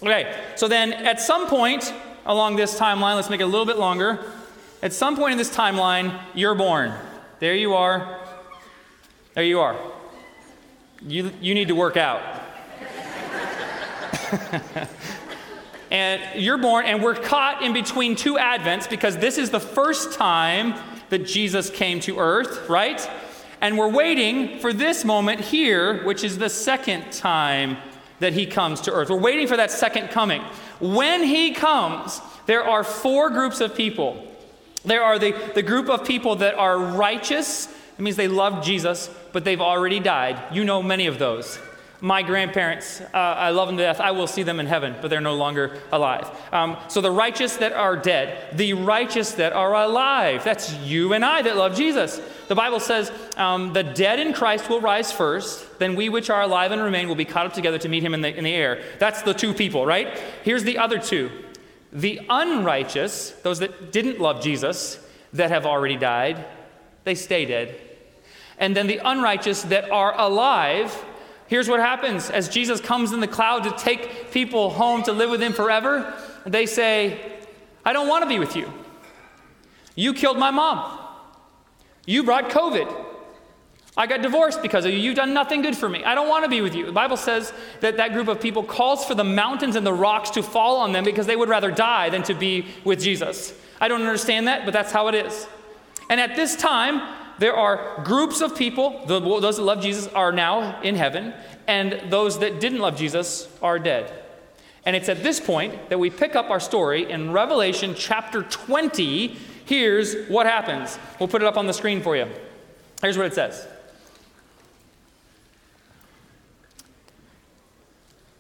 Okay, 0.02 0.36
so 0.56 0.68
then 0.68 0.92
at 0.94 1.22
some 1.22 1.48
point 1.48 1.94
along 2.26 2.56
this 2.56 2.78
timeline, 2.78 3.16
let's 3.16 3.30
make 3.30 3.40
it 3.40 3.44
a 3.44 3.48
little 3.48 3.66
bit 3.66 3.78
longer. 3.78 4.24
At 4.82 4.94
some 4.94 5.16
point 5.16 5.32
in 5.32 5.38
this 5.38 5.56
timeline, 5.56 6.20
you're 6.34 6.56
born. 6.56 6.94
There 7.40 7.56
you 7.56 7.74
are. 7.74 8.20
There 9.34 9.44
you 9.44 9.60
are. 9.60 9.76
You, 11.02 11.32
you 11.42 11.54
need 11.54 11.68
to 11.68 11.76
work 11.76 11.98
out. 11.98 12.22
and 15.96 16.22
you're 16.44 16.58
born, 16.58 16.86
and 16.86 17.02
we're 17.02 17.16
caught 17.16 17.64
in 17.64 17.72
between 17.72 18.18
two 18.18 18.34
advents 18.34 18.90
because 18.90 19.16
this 19.16 19.38
is 19.38 19.50
the 19.50 19.62
first 19.62 20.12
time 20.12 20.76
that 21.08 21.20
Jesus 21.20 21.70
came 21.70 22.02
to 22.02 22.20
earth, 22.20 22.68
right? 22.68 23.10
And 23.62 23.78
we're 23.78 23.88
waiting 23.88 24.60
for 24.60 24.74
this 24.74 25.06
moment 25.06 25.40
here, 25.40 26.04
which 26.04 26.26
is 26.26 26.38
the 26.38 26.50
second 26.50 27.14
time 27.14 27.78
that 28.20 28.34
he 28.34 28.46
comes 28.46 28.82
to 28.82 28.92
earth. 28.92 29.10
We're 29.10 29.22
waiting 29.22 29.48
for 29.48 29.56
that 29.56 29.72
second 29.72 30.10
coming. 30.10 30.42
When 30.82 31.24
he 31.24 31.54
comes, 31.54 32.20
there 32.46 32.66
are 32.66 32.84
four 32.84 33.30
groups 33.30 33.62
of 33.62 33.74
people. 33.74 34.22
There 34.84 35.02
are 35.02 35.18
the, 35.18 35.32
the 35.54 35.64
group 35.64 35.90
of 35.90 36.06
people 36.06 36.36
that 36.38 36.56
are 36.56 36.78
righteous, 36.78 37.68
it 37.68 38.02
means 38.02 38.18
they 38.18 38.28
love 38.28 38.66
Jesus, 38.66 39.10
but 39.32 39.46
they've 39.46 39.62
already 39.62 40.02
died. 40.02 40.54
You 40.54 40.66
know 40.66 40.84
many 40.84 41.08
of 41.08 41.20
those 41.20 41.58
my 42.02 42.22
grandparents, 42.22 43.02
uh, 43.02 43.08
I 43.14 43.50
love 43.52 43.68
them 43.68 43.78
to 43.78 43.84
death. 43.84 44.00
I 44.00 44.12
will 44.12 44.28
see 44.28 44.44
them 44.44 44.60
in 44.60 44.66
heaven, 44.66 44.96
but 45.02 45.10
they're 45.10 45.22
no 45.22 45.36
longer 45.36 45.80
alive. 45.92 46.30
Um, 46.52 46.78
so 46.88 47.02
the 47.02 47.12
righteous 47.12 47.58
that 47.58 47.74
are 47.74 47.96
dead, 47.96 48.58
the 48.58 48.74
righteous 48.74 49.32
that 49.34 49.54
are 49.54 49.74
alive. 49.74 50.44
That's 50.44 50.74
you 50.80 51.14
and 51.14 51.24
I 51.24 51.42
that 51.42 51.58
love 51.58 51.76
Jesus. 51.76 52.22
The 52.48 52.56
Bible 52.56 52.80
says 52.80 53.12
um, 53.38 53.74
the 53.74 53.84
dead 53.84 54.20
in 54.20 54.34
Christ 54.34 54.70
will 54.70 54.82
rise 54.82 55.12
first, 55.12 55.80
then 55.80 55.96
we 55.96 56.10
which 56.10 56.30
are 56.30 56.42
alive 56.42 56.72
and 56.72 56.82
remain 56.82 57.08
will 57.08 57.16
be 57.16 57.26
caught 57.26 57.46
up 57.46 57.54
together 57.54 57.78
to 57.80 57.90
meet 57.90 58.04
him 58.04 58.14
in 58.14 58.22
the, 58.22 58.36
in 58.36 58.44
the 58.44 58.54
air. 58.54 58.84
That's 59.00 59.22
the 59.22 59.34
two 59.34 59.54
people, 59.54 59.86
right? 59.86 60.20
Here's 60.44 60.64
the 60.64 60.78
other 60.78 61.00
two 61.00 61.32
the 61.92 62.20
unrighteous, 62.30 63.32
those 63.44 63.60
that 63.60 63.94
didn't 63.94 64.20
love 64.20 64.44
Jesus, 64.44 65.00
that 65.32 65.50
have 65.50 65.66
already 65.66 65.96
died, 65.96 66.46
they 67.06 67.16
stay 67.16 67.46
dead. 67.46 67.80
And 68.58 68.76
then 68.76 68.88
the 68.88 68.98
unrighteous 68.98 69.64
that 69.64 69.90
are 69.92 70.14
alive, 70.18 71.06
Here's 71.48 71.70
what 71.70 71.80
happens 71.80 72.30
as 72.30 72.50
Jesus 72.50 72.82
comes 72.82 73.12
in 73.12 73.20
the 73.20 73.28
cloud 73.28 73.64
to 73.64 73.72
take 73.72 74.32
people 74.32 74.70
home 74.72 75.04
to 75.04 75.12
live 75.12 75.30
with 75.30 75.42
him 75.42 75.54
forever. 75.54 76.14
They 76.46 76.66
say, 76.66 77.20
I 77.84 77.94
don't 77.94 78.08
want 78.08 78.24
to 78.24 78.30
be 78.30 78.40
with 78.40 78.56
you. 78.56 78.72
You 79.96 80.14
killed 80.14 80.38
my 80.38 80.52
mom. 80.52 81.00
You 82.06 82.24
brought 82.24 82.50
COVID. 82.50 83.04
I 83.98 84.08
got 84.08 84.22
divorced 84.22 84.62
because 84.62 84.84
of 84.86 84.92
you. 84.92 85.00
You've 85.00 85.16
done 85.16 85.34
nothing 85.34 85.62
good 85.62 85.78
for 85.78 85.88
me. 85.88 86.04
I 86.04 86.16
don't 86.16 86.28
want 86.28 86.44
to 86.44 86.50
be 86.50 86.60
with 86.60 86.76
you. 86.76 86.86
The 86.86 86.92
Bible 86.92 87.16
says 87.16 87.54
that 87.80 87.96
that 87.98 88.12
group 88.12 88.28
of 88.28 88.42
people 88.42 88.62
calls 88.62 89.06
for 89.06 89.16
the 89.16 89.24
mountains 89.24 89.78
and 89.78 89.86
the 89.86 89.94
rocks 89.94 90.32
to 90.32 90.44
fall 90.44 90.78
on 90.78 90.92
them 90.92 91.06
because 91.06 91.28
they 91.28 91.36
would 91.36 91.48
rather 91.48 91.72
die 91.72 92.10
than 92.10 92.22
to 92.24 92.34
be 92.34 92.66
with 92.84 93.00
Jesus. 93.00 93.54
I 93.80 93.88
don't 93.88 94.02
understand 94.02 94.48
that, 94.48 94.66
but 94.66 94.74
that's 94.74 94.92
how 94.92 95.08
it 95.08 95.16
is. 95.16 95.48
And 96.10 96.20
at 96.20 96.36
this 96.36 96.56
time, 96.58 97.02
there 97.40 97.56
are 97.56 98.02
groups 98.04 98.42
of 98.42 98.56
people, 98.56 99.06
those 99.06 99.58
that 99.58 99.64
love 99.64 99.82
Jesus 99.82 100.08
are 100.14 100.32
now 100.32 100.82
in 100.82 100.96
heaven, 100.96 101.34
and 101.68 102.02
those 102.10 102.40
that 102.40 102.60
didn't 102.60 102.80
love 102.80 102.96
Jesus 102.96 103.48
are 103.62 103.80
dead. 103.80 104.12
And 104.86 104.96
it's 104.96 105.10
at 105.10 105.24
this 105.24 105.40
point 105.40 105.90
that 105.90 105.98
we 105.98 106.10
pick 106.10 106.36
up 106.36 106.50
our 106.50 106.60
story 106.60 107.10
in 107.10 107.32
Revelation 107.32 107.96
chapter 107.96 108.44
20. 108.44 109.36
Here's 109.66 110.28
what 110.28 110.46
happens. 110.46 111.00
We'll 111.20 111.28
put 111.28 111.42
it 111.42 111.48
up 111.48 111.58
on 111.58 111.66
the 111.66 111.74
screen 111.74 112.02
for 112.02 112.16
you. 112.16 112.28
Here's 113.02 113.18
what 113.18 113.26
it 113.26 113.34
says. 113.34 113.68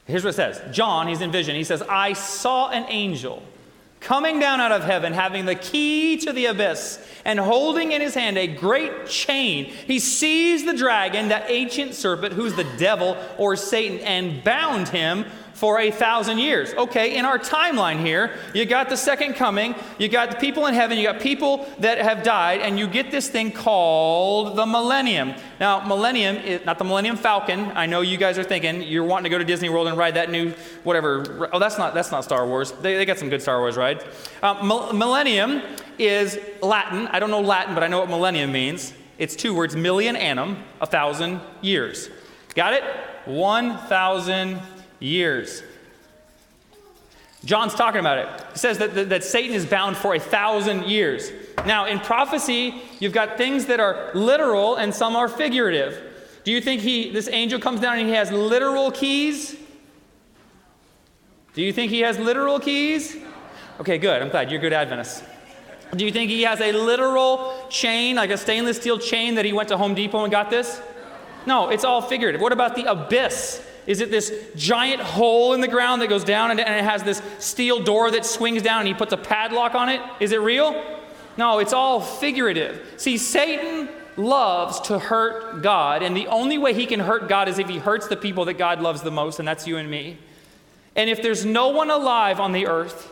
Here's 0.05 0.23
what 0.23 0.31
it 0.31 0.33
says 0.35 0.61
John, 0.73 1.07
he's 1.07 1.21
in 1.21 1.31
vision. 1.31 1.55
He 1.55 1.63
says, 1.63 1.81
I 1.89 2.13
saw 2.13 2.69
an 2.69 2.85
angel 2.89 3.41
coming 4.05 4.39
down 4.39 4.62
out 4.62 4.71
of 4.71 4.83
heaven, 4.83 5.12
having 5.13 5.45
the 5.45 5.55
key 5.55 6.15
to 6.17 6.31
the 6.31 6.45
abyss, 6.45 7.03
and 7.25 7.39
holding 7.39 7.91
in 7.91 8.01
his 8.01 8.13
hand 8.13 8.38
a 8.38 8.45
great 8.45 9.07
chain. 9.07 9.65
He 9.65 9.97
seized 9.97 10.67
the 10.67 10.77
dragon, 10.77 11.29
that 11.29 11.50
ancient 11.50 11.95
serpent, 11.95 12.33
who's 12.33 12.53
the 12.53 12.67
devil 12.77 13.17
or 13.39 13.55
Satan, 13.55 13.97
and 14.01 14.43
bound 14.43 14.89
him 14.89 15.25
for 15.55 15.79
a 15.79 15.89
thousand 15.89 16.38
years. 16.38 16.74
Okay, 16.74 17.15
in 17.15 17.24
our 17.24 17.39
timeline 17.39 18.00
here, 18.00 18.38
you 18.53 18.65
got 18.65 18.89
the 18.89 18.97
second 18.97 19.35
coming, 19.35 19.74
you 19.97 20.09
got 20.09 20.29
the 20.29 20.35
people 20.35 20.67
in 20.67 20.74
heaven, 20.74 20.97
you 20.97 21.05
got 21.05 21.21
people 21.21 21.65
that 21.79 21.97
have 21.97 22.24
died, 22.24 22.59
and 22.59 22.77
you 22.77 22.88
get 22.88 23.09
this 23.09 23.29
thing 23.29 23.53
called 23.53 24.57
the 24.57 24.65
millennium. 24.65 25.33
Now, 25.57 25.79
millennium 25.88 26.35
is 26.35 26.65
not 26.65 26.77
the 26.77 26.83
Millennium 26.83 27.15
Falcon. 27.15 27.71
I 27.74 27.85
know 27.85 28.01
you 28.01 28.17
guys 28.17 28.38
are 28.38 28.43
thinking 28.43 28.83
you're 28.83 29.05
wanting 29.05 29.24
to 29.24 29.29
go 29.29 29.38
to 29.38 29.45
Disney 29.45 29.69
World 29.69 29.88
and 29.88 29.97
ride 29.97 30.15
that 30.15 30.29
new 30.29 30.51
whatever. 30.83 31.50
Oh, 31.53 31.59
that's 31.59 31.77
not 31.77 31.93
that's 31.93 32.12
not 32.12 32.25
Star 32.25 32.45
Wars. 32.45 32.74
They, 32.74 32.97
they 32.97 33.05
got 33.05 33.17
some 33.17 33.29
good 33.29 33.41
Star 33.41 33.59
Wars 33.59 33.77
rides. 33.77 34.03
Uh, 34.43 34.62
millennium 34.93 35.62
is 35.97 36.38
Latin. 36.62 37.07
I 37.07 37.19
don't 37.19 37.31
know 37.31 37.39
Latin, 37.39 37.74
but 37.74 37.83
I 37.83 37.88
know 37.88 38.01
what 38.01 38.09
millennium 38.09 38.51
means. 38.51 38.93
It's 39.17 39.38
two 39.38 39.55
words: 39.55 39.74
million 39.74 40.17
annum, 40.17 40.62
a 40.81 40.85
thousand 40.85 41.39
years. 41.62 42.09
Got 42.55 42.74
it? 42.74 42.83
One 43.24 43.77
thousand 43.77 44.62
years. 45.05 45.63
John's 47.45 47.75
talking 47.75 48.00
about 48.00 48.17
it. 48.17 48.43
He 48.53 48.57
says 48.57 48.79
that, 48.79 48.95
that, 48.95 49.09
that, 49.09 49.24
Satan 49.24 49.55
is 49.55 49.65
bound 49.65 49.95
for 49.95 50.15
a 50.15 50.19
thousand 50.19 50.85
years. 50.85 51.31
Now, 51.65 51.85
in 51.85 52.00
prophecy, 52.00 52.81
you've 53.00 53.13
got 53.13 53.38
things 53.38 53.67
that 53.67 53.79
are 53.79 54.12
literal 54.15 54.77
and 54.77 54.93
some 54.93 55.15
are 55.15 55.29
figurative. 55.29 56.01
Do 56.43 56.51
you 56.51 56.59
think 56.59 56.81
he, 56.81 57.12
this 57.12 57.27
angel 57.27 57.59
comes 57.59 57.79
down 57.79 58.00
and 58.00 58.07
he 58.07 58.15
has 58.15 58.31
literal 58.31 58.91
keys? 58.91 59.55
Do 61.53 61.62
you 61.62 61.71
think 61.71 61.91
he 61.91 62.01
has 62.01 62.17
literal 62.17 62.59
keys? 62.59 63.15
Okay, 63.79 64.00
good. 64.00 64.21
I'm 64.21 64.29
glad. 64.29 64.50
You're 64.50 64.59
good 64.59 64.74
Adventists. 64.74 65.24
Do 65.95 66.03
you 66.03 66.12
think 66.12 66.31
he 66.31 66.41
has 66.43 66.59
a 66.62 66.71
literal 66.71 67.67
chain, 67.69 68.15
like 68.15 68.31
a 68.31 68.38
stainless 68.38 68.77
steel 68.77 68.97
chain 68.97 69.35
that 69.35 69.45
he 69.45 69.53
went 69.53 69.69
to 69.69 69.77
Home 69.77 69.93
Depot 69.93 70.24
and 70.24 70.31
got 70.31 70.50
this? 70.50 70.81
No, 71.45 71.69
it's 71.69 71.83
all 71.83 72.01
figurative. 72.01 72.41
What 72.41 72.51
about 72.51 72.75
the 72.75 72.85
abyss? 72.85 73.63
Is 73.88 74.01
it 74.01 74.10
this 74.10 74.34
giant 74.56 75.01
hole 75.01 75.54
in 75.54 75.62
the 75.62 75.68
ground 75.68 76.01
that 76.01 76.10
goes 76.10 76.24
down 76.24 76.51
and, 76.51 76.60
and 76.60 76.75
it 76.75 76.84
has 76.84 77.04
this 77.04 77.22
steel 77.39 77.84
door 77.84 78.10
that 78.12 78.25
swings 78.25 78.62
down 78.62 78.80
and 78.80 78.88
he 78.88 78.94
puts 78.94 79.13
a 79.13 79.18
padlock 79.18 79.75
on 79.75 79.89
it? 79.89 80.01
Is 80.20 80.32
it 80.32 80.42
real? 80.42 80.84
No, 81.38 81.60
it's 81.60 81.74
all 81.74 82.01
figurative. 82.01 82.96
See, 82.98 83.18
Satan 83.18 83.89
loves 84.18 84.80
to 84.82 84.98
hurt 84.98 85.62
God, 85.62 86.01
and 86.01 86.15
the 86.15 86.27
only 86.27 86.58
way 86.58 86.74
he 86.74 86.86
can 86.86 87.01
hurt 87.01 87.27
God 87.27 87.50
is 87.50 87.60
if 87.60 87.68
he 87.68 87.77
hurts 87.77 88.08
the 88.08 88.15
people 88.15 88.46
that 88.46 88.54
God 88.54 88.82
loves 88.82 89.01
the 89.01 89.12
most, 89.12 89.39
and 89.39 89.48
that's 89.48 89.68
you 89.68 89.77
and 89.77 89.92
me. 89.92 90.18
And 90.96 91.10
if 91.10 91.22
there's 91.22 91.46
no 91.46 91.70
one 91.70 91.92
alive 91.92 92.39
on 92.39 92.54
the 92.54 92.68
earth, 92.68 93.12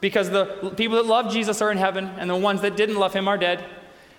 because 0.00 0.30
the 0.30 0.72
people 0.76 0.96
that 0.96 1.06
love 1.06 1.32
Jesus 1.32 1.62
are 1.62 1.70
in 1.70 1.78
heaven 1.78 2.10
and 2.18 2.28
the 2.28 2.36
ones 2.36 2.60
that 2.62 2.76
didn't 2.76 2.96
love 2.96 3.14
him 3.14 3.28
are 3.28 3.38
dead, 3.38 3.64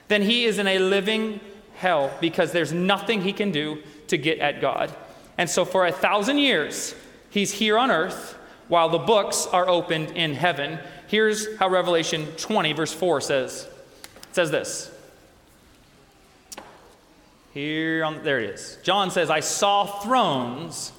then 0.07 0.21
he 0.21 0.45
is 0.45 0.57
in 0.57 0.67
a 0.67 0.79
living 0.79 1.39
hell 1.75 2.11
because 2.19 2.51
there's 2.51 2.73
nothing 2.73 3.21
he 3.21 3.33
can 3.33 3.51
do 3.51 3.83
to 4.07 4.17
get 4.17 4.39
at 4.39 4.61
God. 4.61 4.93
And 5.37 5.49
so 5.49 5.65
for 5.65 5.85
a 5.85 5.91
thousand 5.91 6.39
years, 6.39 6.95
he's 7.29 7.51
here 7.51 7.77
on 7.77 7.91
earth 7.91 8.37
while 8.67 8.89
the 8.89 8.97
books 8.97 9.47
are 9.47 9.67
opened 9.67 10.11
in 10.11 10.33
heaven. 10.33 10.79
Here's 11.07 11.55
how 11.57 11.69
Revelation 11.69 12.25
20, 12.37 12.73
verse 12.73 12.93
4 12.93 13.21
says 13.21 13.67
it 14.15 14.35
says 14.35 14.51
this. 14.51 14.91
Here 17.53 18.03
on, 18.03 18.23
there 18.23 18.39
it 18.39 18.49
is. 18.51 18.77
John 18.83 19.09
says, 19.09 19.29
I 19.29 19.39
saw 19.39 19.85
thrones 19.85 20.91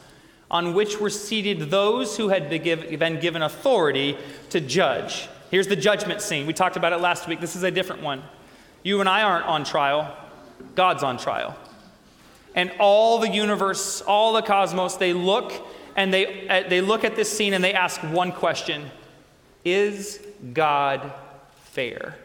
on 0.51 0.73
which 0.73 0.99
were 0.99 1.11
seated 1.11 1.71
those 1.71 2.17
who 2.17 2.29
had 2.29 2.49
been 2.49 3.21
given 3.21 3.43
authority 3.43 4.17
to 4.51 4.61
judge. 4.61 5.29
Here's 5.51 5.69
the 5.69 5.77
judgment 5.77 6.23
scene. 6.23 6.47
We 6.47 6.53
talked 6.53 6.77
about 6.77 6.93
it 6.93 7.01
last 7.01 7.29
week. 7.29 7.41
This 7.41 7.55
is 7.55 7.63
a 7.63 7.71
different 7.71 8.03
one. 8.03 8.23
You 8.83 9.01
and 9.01 9.09
I 9.09 9.23
aren't 9.23 9.45
on 9.47 9.65
trial, 9.65 10.17
God's 10.75 11.03
on 11.03 11.19
trial 11.19 11.57
and 12.55 12.73
all 12.79 13.19
the 13.19 13.29
universe, 13.29 14.01
all 14.03 14.33
the 14.33 14.43
cosmos, 14.43 14.97
they 14.97 15.13
look 15.13 15.53
and 15.97 16.13
they, 16.13 16.49
uh, 16.49 16.69
they 16.69 16.81
look 16.81 17.05
at 17.05 17.17
this 17.17 17.31
scene 17.31 17.55
and 17.55 17.63
they 17.63 17.75
ask 17.75 18.01
one 18.01 18.33
question 18.33 18.91
Is 19.65 20.21
God 20.53 21.13
fair? 21.65 22.17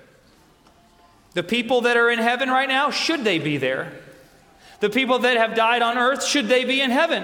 The 1.34 1.44
people 1.44 1.82
that 1.82 1.98
are 1.98 2.10
in 2.10 2.20
heaven 2.20 2.50
right 2.50 2.70
now, 2.70 2.92
should 2.92 3.24
they 3.24 3.40
be 3.40 3.58
there? 3.58 3.92
The 4.80 4.90
people 4.90 5.20
that 5.20 5.38
have 5.38 5.56
died 5.56 5.82
on 5.82 5.98
earth, 5.98 6.24
should 6.24 6.48
they 6.48 6.66
be 6.66 6.82
in 6.82 6.92
heaven? 6.92 7.24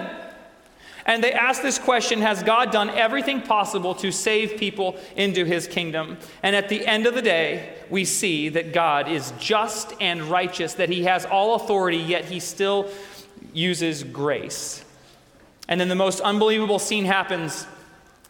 And 1.10 1.24
they 1.24 1.32
ask 1.32 1.60
this 1.60 1.76
question 1.76 2.20
Has 2.20 2.44
God 2.44 2.70
done 2.70 2.88
everything 2.90 3.42
possible 3.42 3.96
to 3.96 4.12
save 4.12 4.58
people 4.58 4.96
into 5.16 5.44
his 5.44 5.66
kingdom? 5.66 6.18
And 6.40 6.54
at 6.54 6.68
the 6.68 6.86
end 6.86 7.04
of 7.04 7.14
the 7.14 7.20
day, 7.22 7.74
we 7.90 8.04
see 8.04 8.48
that 8.50 8.72
God 8.72 9.08
is 9.08 9.32
just 9.36 9.92
and 10.00 10.22
righteous, 10.22 10.74
that 10.74 10.88
he 10.88 11.02
has 11.04 11.26
all 11.26 11.56
authority, 11.56 11.96
yet 11.96 12.26
he 12.26 12.38
still 12.38 12.88
uses 13.52 14.04
grace. 14.04 14.84
And 15.66 15.80
then 15.80 15.88
the 15.88 15.96
most 15.96 16.20
unbelievable 16.20 16.78
scene 16.78 17.06
happens 17.06 17.66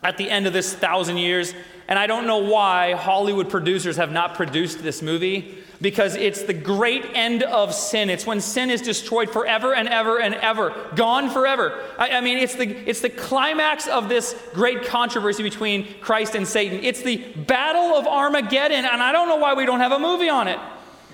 at 0.02 0.16
the 0.16 0.30
end 0.30 0.46
of 0.46 0.54
this 0.54 0.72
thousand 0.72 1.18
years. 1.18 1.52
And 1.86 1.98
I 1.98 2.06
don't 2.06 2.26
know 2.26 2.38
why 2.38 2.94
Hollywood 2.94 3.50
producers 3.50 3.98
have 3.98 4.10
not 4.10 4.34
produced 4.36 4.82
this 4.82 5.02
movie 5.02 5.58
because 5.80 6.14
it's 6.14 6.42
the 6.42 6.52
great 6.52 7.04
end 7.14 7.42
of 7.42 7.74
sin. 7.74 8.10
It's 8.10 8.26
when 8.26 8.40
sin 8.40 8.70
is 8.70 8.82
destroyed 8.82 9.30
forever 9.30 9.74
and 9.74 9.88
ever 9.88 10.20
and 10.20 10.34
ever, 10.34 10.74
gone 10.94 11.30
forever. 11.30 11.82
I, 11.98 12.10
I, 12.10 12.20
mean, 12.20 12.38
it's 12.38 12.54
the, 12.54 12.68
it's 12.88 13.00
the 13.00 13.10
climax 13.10 13.88
of 13.88 14.08
this 14.08 14.36
great 14.52 14.84
controversy 14.84 15.42
between 15.42 15.86
Christ 16.00 16.34
and 16.34 16.46
Satan. 16.46 16.80
It's 16.84 17.02
the 17.02 17.16
battle 17.16 17.96
of 17.96 18.06
Armageddon, 18.06 18.84
and 18.84 19.02
I 19.02 19.12
don't 19.12 19.28
know 19.28 19.36
why 19.36 19.54
we 19.54 19.64
don't 19.64 19.80
have 19.80 19.92
a 19.92 19.98
movie 19.98 20.28
on 20.28 20.48
it. 20.48 20.58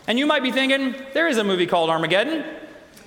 And 0.09 0.19
you 0.19 0.27
might 0.27 0.43
be 0.43 0.53
thinking, 0.53 0.95
there 1.15 1.29
is 1.29 1.39
a 1.39 1.45
movie 1.45 1.67
called 1.67 1.91
Armageddon. 1.91 2.45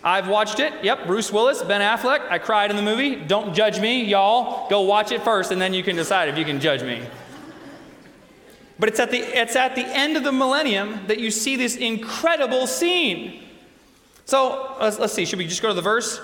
I've 0.03 0.29
watched 0.29 0.59
it. 0.59 0.73
Yep, 0.81 1.07
Bruce 1.07 1.31
Willis, 1.31 1.61
Ben 1.61 1.81
Affleck. 1.81 2.29
I 2.29 2.37
cried 2.37 2.69
in 2.69 2.77
the 2.77 2.81
movie. 2.81 3.15
Don't 3.15 3.53
judge 3.53 3.79
me, 3.79 4.05
y'all. 4.05 4.69
Go 4.69 4.81
watch 4.81 5.11
it 5.11 5.23
first, 5.23 5.51
and 5.51 5.61
then 5.61 5.73
you 5.73 5.83
can 5.83 5.97
decide 5.97 6.29
if 6.29 6.37
you 6.37 6.45
can 6.45 6.59
judge 6.61 6.83
me. 6.83 7.01
But 8.79 8.87
it's 8.87 8.99
at 8.99 9.11
the, 9.11 9.19
it's 9.19 9.57
at 9.57 9.75
the 9.75 9.85
end 9.85 10.15
of 10.15 10.23
the 10.23 10.31
millennium 10.31 11.05
that 11.07 11.19
you 11.19 11.31
see 11.31 11.57
this 11.57 11.75
incredible 11.75 12.65
scene. 12.65 13.43
So 14.23 14.77
let's, 14.79 14.97
let's 14.97 15.13
see, 15.13 15.25
should 15.25 15.37
we 15.37 15.47
just 15.47 15.61
go 15.61 15.67
to 15.67 15.73
the 15.73 15.81
verse? 15.81 16.21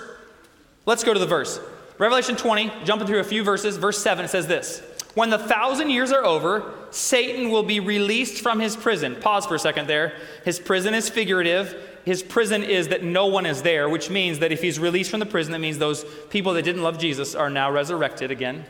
Let's 0.86 1.04
go 1.04 1.12
to 1.12 1.20
the 1.20 1.26
verse. 1.26 1.60
Revelation 1.98 2.34
20, 2.34 2.72
jumping 2.84 3.06
through 3.06 3.20
a 3.20 3.24
few 3.24 3.42
verses, 3.44 3.76
verse 3.76 3.98
7, 4.02 4.24
it 4.24 4.28
says 4.28 4.46
this 4.46 4.80
When 5.14 5.28
the 5.28 5.38
thousand 5.38 5.90
years 5.90 6.12
are 6.12 6.24
over, 6.24 6.72
Satan 6.90 7.50
will 7.50 7.62
be 7.62 7.78
released 7.78 8.42
from 8.42 8.58
his 8.58 8.74
prison. 8.74 9.16
Pause 9.16 9.46
for 9.46 9.54
a 9.56 9.58
second 9.58 9.86
there. 9.86 10.14
His 10.44 10.58
prison 10.58 10.94
is 10.94 11.10
figurative. 11.10 11.76
His 12.06 12.22
prison 12.22 12.62
is 12.62 12.88
that 12.88 13.02
no 13.02 13.26
one 13.26 13.44
is 13.44 13.62
there, 13.62 13.88
which 13.88 14.08
means 14.08 14.38
that 14.38 14.52
if 14.52 14.62
he's 14.62 14.78
released 14.78 15.10
from 15.10 15.20
the 15.20 15.26
prison, 15.26 15.52
that 15.52 15.58
means 15.58 15.78
those 15.78 16.04
people 16.30 16.54
that 16.54 16.62
didn't 16.62 16.82
love 16.82 16.98
Jesus 16.98 17.34
are 17.34 17.50
now 17.50 17.70
resurrected 17.70 18.30
again 18.30 18.64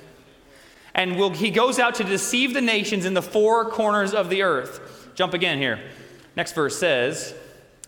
and 0.96 1.18
will, 1.18 1.30
he 1.30 1.50
goes 1.50 1.78
out 1.78 1.94
to 1.96 2.04
deceive 2.04 2.54
the 2.54 2.62
nations 2.62 3.04
in 3.04 3.12
the 3.12 3.22
four 3.22 3.66
corners 3.66 4.14
of 4.14 4.30
the 4.30 4.42
earth. 4.42 5.10
Jump 5.14 5.34
again 5.34 5.58
here. 5.58 5.78
Next 6.34 6.54
verse 6.54 6.78
says, 6.78 7.34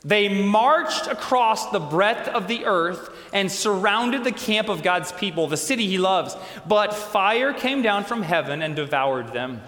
They 0.04 0.28
marched 0.28 1.06
across 1.06 1.70
the 1.70 1.80
breadth 1.80 2.28
of 2.28 2.48
the 2.48 2.66
earth 2.66 3.08
and 3.32 3.50
surrounded 3.50 4.24
the 4.24 4.32
camp 4.32 4.68
of 4.68 4.82
God's 4.82 5.10
people, 5.12 5.46
the 5.46 5.56
city 5.56 5.86
he 5.86 5.96
loves. 5.96 6.36
But 6.66 6.92
fire 6.92 7.54
came 7.54 7.80
down 7.80 8.04
from 8.04 8.22
heaven 8.22 8.60
and 8.60 8.76
devoured 8.76 9.32
them. 9.32 9.62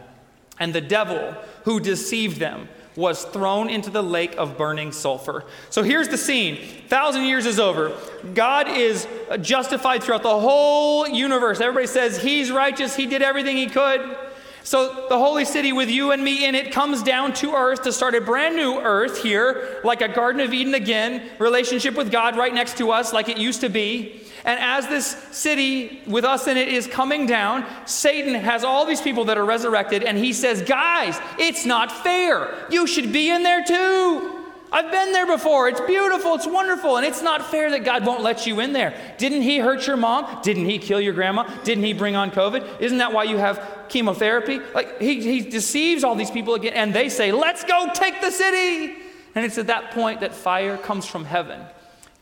And 0.58 0.74
the 0.74 0.82
devil 0.82 1.34
who 1.64 1.80
deceived 1.80 2.36
them 2.36 2.68
was 3.00 3.24
thrown 3.24 3.68
into 3.68 3.90
the 3.90 4.02
lake 4.02 4.36
of 4.36 4.56
burning 4.56 4.92
sulfur. 4.92 5.44
So 5.70 5.82
here's 5.82 6.08
the 6.08 6.18
scene. 6.18 6.58
Thousand 6.88 7.24
years 7.24 7.46
is 7.46 7.58
over. 7.58 7.92
God 8.34 8.68
is 8.68 9.08
justified 9.40 10.02
throughout 10.02 10.22
the 10.22 10.38
whole 10.38 11.08
universe. 11.08 11.60
Everybody 11.60 11.86
says 11.86 12.22
he's 12.22 12.52
righteous. 12.52 12.94
He 12.94 13.06
did 13.06 13.22
everything 13.22 13.56
he 13.56 13.66
could. 13.66 14.16
So 14.62 15.06
the 15.08 15.18
holy 15.18 15.44
city 15.44 15.72
with 15.72 15.90
you 15.90 16.12
and 16.12 16.22
me 16.22 16.44
in 16.46 16.54
it 16.54 16.70
comes 16.70 17.02
down 17.02 17.32
to 17.34 17.54
earth 17.54 17.82
to 17.82 17.92
start 17.92 18.14
a 18.14 18.20
brand 18.20 18.56
new 18.56 18.78
earth 18.78 19.22
here, 19.22 19.80
like 19.82 20.02
a 20.02 20.08
Garden 20.08 20.40
of 20.42 20.52
Eden 20.52 20.74
again, 20.74 21.28
relationship 21.38 21.94
with 21.94 22.12
God 22.12 22.36
right 22.36 22.54
next 22.54 22.76
to 22.78 22.90
us, 22.90 23.12
like 23.12 23.28
it 23.28 23.38
used 23.38 23.62
to 23.62 23.68
be. 23.68 24.20
And 24.44 24.58
as 24.60 24.86
this 24.88 25.06
city 25.32 26.02
with 26.06 26.24
us 26.24 26.46
in 26.46 26.56
it 26.56 26.68
is 26.68 26.86
coming 26.86 27.26
down, 27.26 27.66
Satan 27.86 28.34
has 28.34 28.64
all 28.64 28.86
these 28.86 29.00
people 29.00 29.26
that 29.26 29.38
are 29.38 29.44
resurrected, 29.44 30.02
and 30.02 30.16
he 30.16 30.32
says, 30.32 30.62
Guys, 30.62 31.18
it's 31.38 31.66
not 31.66 31.92
fair. 31.92 32.66
You 32.70 32.86
should 32.86 33.12
be 33.12 33.30
in 33.30 33.42
there 33.42 33.64
too. 33.64 34.36
I've 34.72 34.90
been 34.92 35.12
there 35.12 35.26
before. 35.26 35.68
It's 35.68 35.80
beautiful. 35.80 36.34
It's 36.36 36.46
wonderful. 36.46 36.96
And 36.96 37.04
it's 37.04 37.22
not 37.22 37.50
fair 37.50 37.70
that 37.70 37.84
God 37.84 38.06
won't 38.06 38.22
let 38.22 38.46
you 38.46 38.60
in 38.60 38.72
there. 38.72 38.94
Didn't 39.18 39.42
He 39.42 39.58
hurt 39.58 39.86
your 39.86 39.96
mom? 39.96 40.42
Didn't 40.42 40.66
He 40.66 40.78
kill 40.78 41.00
your 41.00 41.12
grandma? 41.12 41.42
Didn't 41.64 41.82
He 41.82 41.92
bring 41.92 42.14
on 42.14 42.30
COVID? 42.30 42.80
Isn't 42.80 42.98
that 42.98 43.12
why 43.12 43.24
you 43.24 43.36
have 43.36 43.86
chemotherapy? 43.88 44.60
Like, 44.72 45.00
He, 45.00 45.20
he 45.20 45.40
deceives 45.40 46.04
all 46.04 46.14
these 46.14 46.30
people 46.30 46.54
again, 46.54 46.74
and 46.74 46.94
they 46.94 47.08
say, 47.08 47.32
Let's 47.32 47.64
go 47.64 47.90
take 47.92 48.20
the 48.20 48.30
city. 48.30 48.94
And 49.34 49.44
it's 49.44 49.58
at 49.58 49.66
that 49.68 49.90
point 49.92 50.20
that 50.20 50.34
fire 50.34 50.76
comes 50.76 51.06
from 51.06 51.24
heaven 51.24 51.60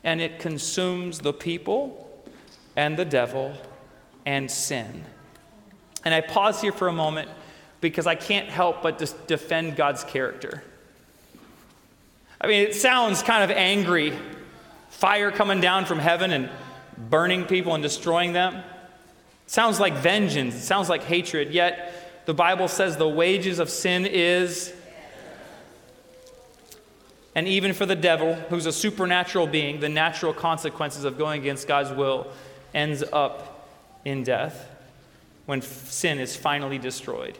and 0.05 0.21
it 0.21 0.39
consumes 0.39 1.21
the 1.21 1.33
people 1.33 2.08
and 2.79 2.97
the 2.97 3.05
devil 3.05 3.53
and 4.25 4.49
sin. 4.49 5.05
And 6.05 6.15
I 6.15 6.21
pause 6.21 6.61
here 6.61 6.71
for 6.71 6.87
a 6.87 6.93
moment 6.93 7.29
because 7.81 8.07
I 8.07 8.15
can't 8.15 8.49
help 8.49 8.83
but 8.83 9.01
just 9.01 9.27
defend 9.27 9.75
God's 9.75 10.05
character. 10.05 10.63
I 12.41 12.47
mean, 12.47 12.63
it 12.63 12.77
sounds 12.77 13.21
kind 13.21 13.43
of 13.43 13.51
angry 13.51 14.17
fire 14.91 15.33
coming 15.33 15.61
down 15.61 15.87
from 15.87 15.99
heaven 15.99 16.31
and 16.31 16.49
burning 17.11 17.47
people 17.47 17.75
and 17.75 17.83
destroying 17.83 18.33
them. 18.33 18.55
It 18.55 19.51
sounds 19.51 19.81
like 19.81 19.95
vengeance, 19.95 20.55
it 20.55 20.61
sounds 20.61 20.89
like 20.89 21.03
hatred, 21.03 21.51
yet 21.51 22.23
the 22.27 22.35
Bible 22.35 22.69
says 22.69 22.97
the 22.97 23.09
wages 23.09 23.59
of 23.59 23.71
sin 23.71 24.07
is. 24.07 24.73
And 27.35 27.49
even 27.49 27.73
for 27.73 27.87
the 27.87 27.97
devil, 27.97 28.35
who's 28.35 28.67
a 28.67 28.73
supernatural 28.73 29.49
being, 29.49 29.81
the 29.81 29.89
natural 29.89 30.33
consequences 30.33 31.03
of 31.03 31.19
going 31.19 31.41
against 31.41 31.67
God's 31.67 31.91
will 31.91 32.29
ends 32.75 33.03
up 33.13 33.69
in 34.05 34.23
death 34.23 34.69
when 35.47 35.63
sin 35.63 36.19
is 36.19 36.37
finally 36.37 36.79
destroyed. 36.79 37.39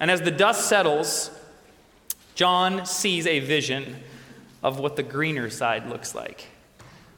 And 0.00 0.10
as 0.10 0.22
the 0.22 0.30
dust 0.30 0.68
settles, 0.68 1.30
John 2.34 2.86
sees 2.86 3.26
a 3.26 3.40
vision 3.40 3.96
of 4.62 4.78
what 4.78 4.96
the 4.96 5.02
greener 5.02 5.50
side 5.50 5.88
looks 5.88 6.14
like, 6.14 6.46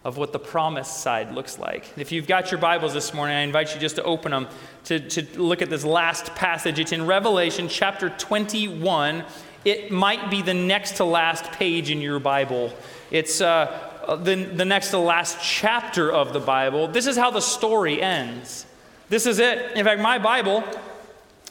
of 0.04 0.16
what 0.16 0.32
the 0.32 0.38
promised 0.38 1.00
side 1.00 1.32
looks 1.32 1.58
like. 1.58 1.86
If 1.98 2.10
you've 2.10 2.26
got 2.26 2.50
your 2.50 2.58
Bibles 2.58 2.94
this 2.94 3.12
morning, 3.12 3.36
I 3.36 3.40
invite 3.40 3.74
you 3.74 3.80
just 3.80 3.96
to 3.96 4.02
open 4.02 4.32
them 4.32 4.48
to, 4.84 4.98
to 4.98 5.40
look 5.40 5.62
at 5.62 5.70
this 5.70 5.84
last 5.84 6.34
passage. 6.34 6.78
It's 6.78 6.92
in 6.92 7.06
Revelation 7.06 7.68
chapter 7.68 8.08
21. 8.08 9.24
It 9.64 9.92
might 9.92 10.30
be 10.30 10.40
the 10.40 10.54
next 10.54 10.96
to 10.96 11.04
last 11.04 11.52
page 11.52 11.90
in 11.90 12.00
your 12.00 12.18
Bible. 12.18 12.72
It's 13.10 13.42
uh, 13.42 13.89
the, 14.08 14.34
the 14.34 14.64
next 14.64 14.90
to 14.90 14.98
last 14.98 15.38
chapter 15.42 16.12
of 16.12 16.32
the 16.32 16.40
Bible. 16.40 16.88
This 16.88 17.06
is 17.06 17.16
how 17.16 17.30
the 17.30 17.40
story 17.40 18.02
ends. 18.02 18.66
This 19.08 19.26
is 19.26 19.38
it. 19.38 19.76
In 19.76 19.84
fact, 19.84 20.00
my 20.00 20.18
Bible 20.18 20.64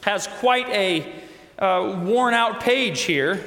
has 0.01 0.27
quite 0.27 0.67
a 0.69 1.13
uh, 1.59 2.01
worn 2.05 2.33
out 2.33 2.61
page 2.61 3.01
here. 3.01 3.45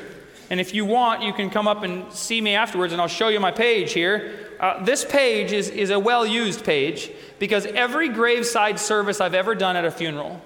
And 0.50 0.60
if 0.60 0.74
you 0.74 0.84
want, 0.84 1.22
you 1.22 1.32
can 1.32 1.48
come 1.48 1.66
up 1.66 1.82
and 1.82 2.12
see 2.12 2.40
me 2.40 2.54
afterwards, 2.54 2.92
and 2.92 3.00
I'll 3.00 3.08
show 3.08 3.28
you 3.28 3.40
my 3.40 3.52
page 3.52 3.94
here. 3.94 4.50
Uh, 4.60 4.84
this 4.84 5.04
page 5.04 5.50
is, 5.50 5.70
is 5.70 5.90
a 5.90 5.98
well 5.98 6.26
used 6.26 6.62
page 6.64 7.10
because 7.38 7.64
every 7.66 8.08
graveside 8.08 8.78
service 8.78 9.20
I've 9.20 9.34
ever 9.34 9.54
done 9.54 9.76
at 9.76 9.84
a 9.84 9.90
funeral, 9.90 10.42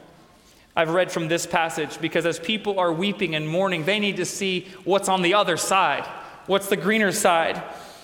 I've 0.76 0.90
read 0.90 1.10
from 1.10 1.28
this 1.28 1.46
passage 1.46 2.00
because 2.00 2.24
as 2.24 2.38
people 2.38 2.78
are 2.78 2.92
weeping 2.92 3.34
and 3.34 3.48
mourning, 3.48 3.84
they 3.84 3.98
need 3.98 4.16
to 4.18 4.24
see 4.24 4.68
what's 4.84 5.08
on 5.08 5.22
the 5.22 5.34
other 5.34 5.56
side, 5.56 6.06
what's 6.46 6.68
the 6.68 6.76
greener 6.76 7.12
side. 7.12 7.62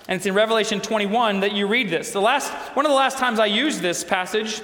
And 0.09 0.17
it's 0.17 0.27
in 0.27 0.35
Revelation 0.35 0.81
21 0.81 1.41
that 1.41 1.53
you 1.53 1.67
read 1.67 1.91
this. 1.91 2.11
The 2.11 2.21
last, 2.21 2.51
one 2.75 2.85
of 2.85 2.91
the 2.91 2.97
last 2.97 3.19
times 3.19 3.39
I 3.39 3.47
used 3.47 3.81
this 3.81 4.03
passage 4.03 4.61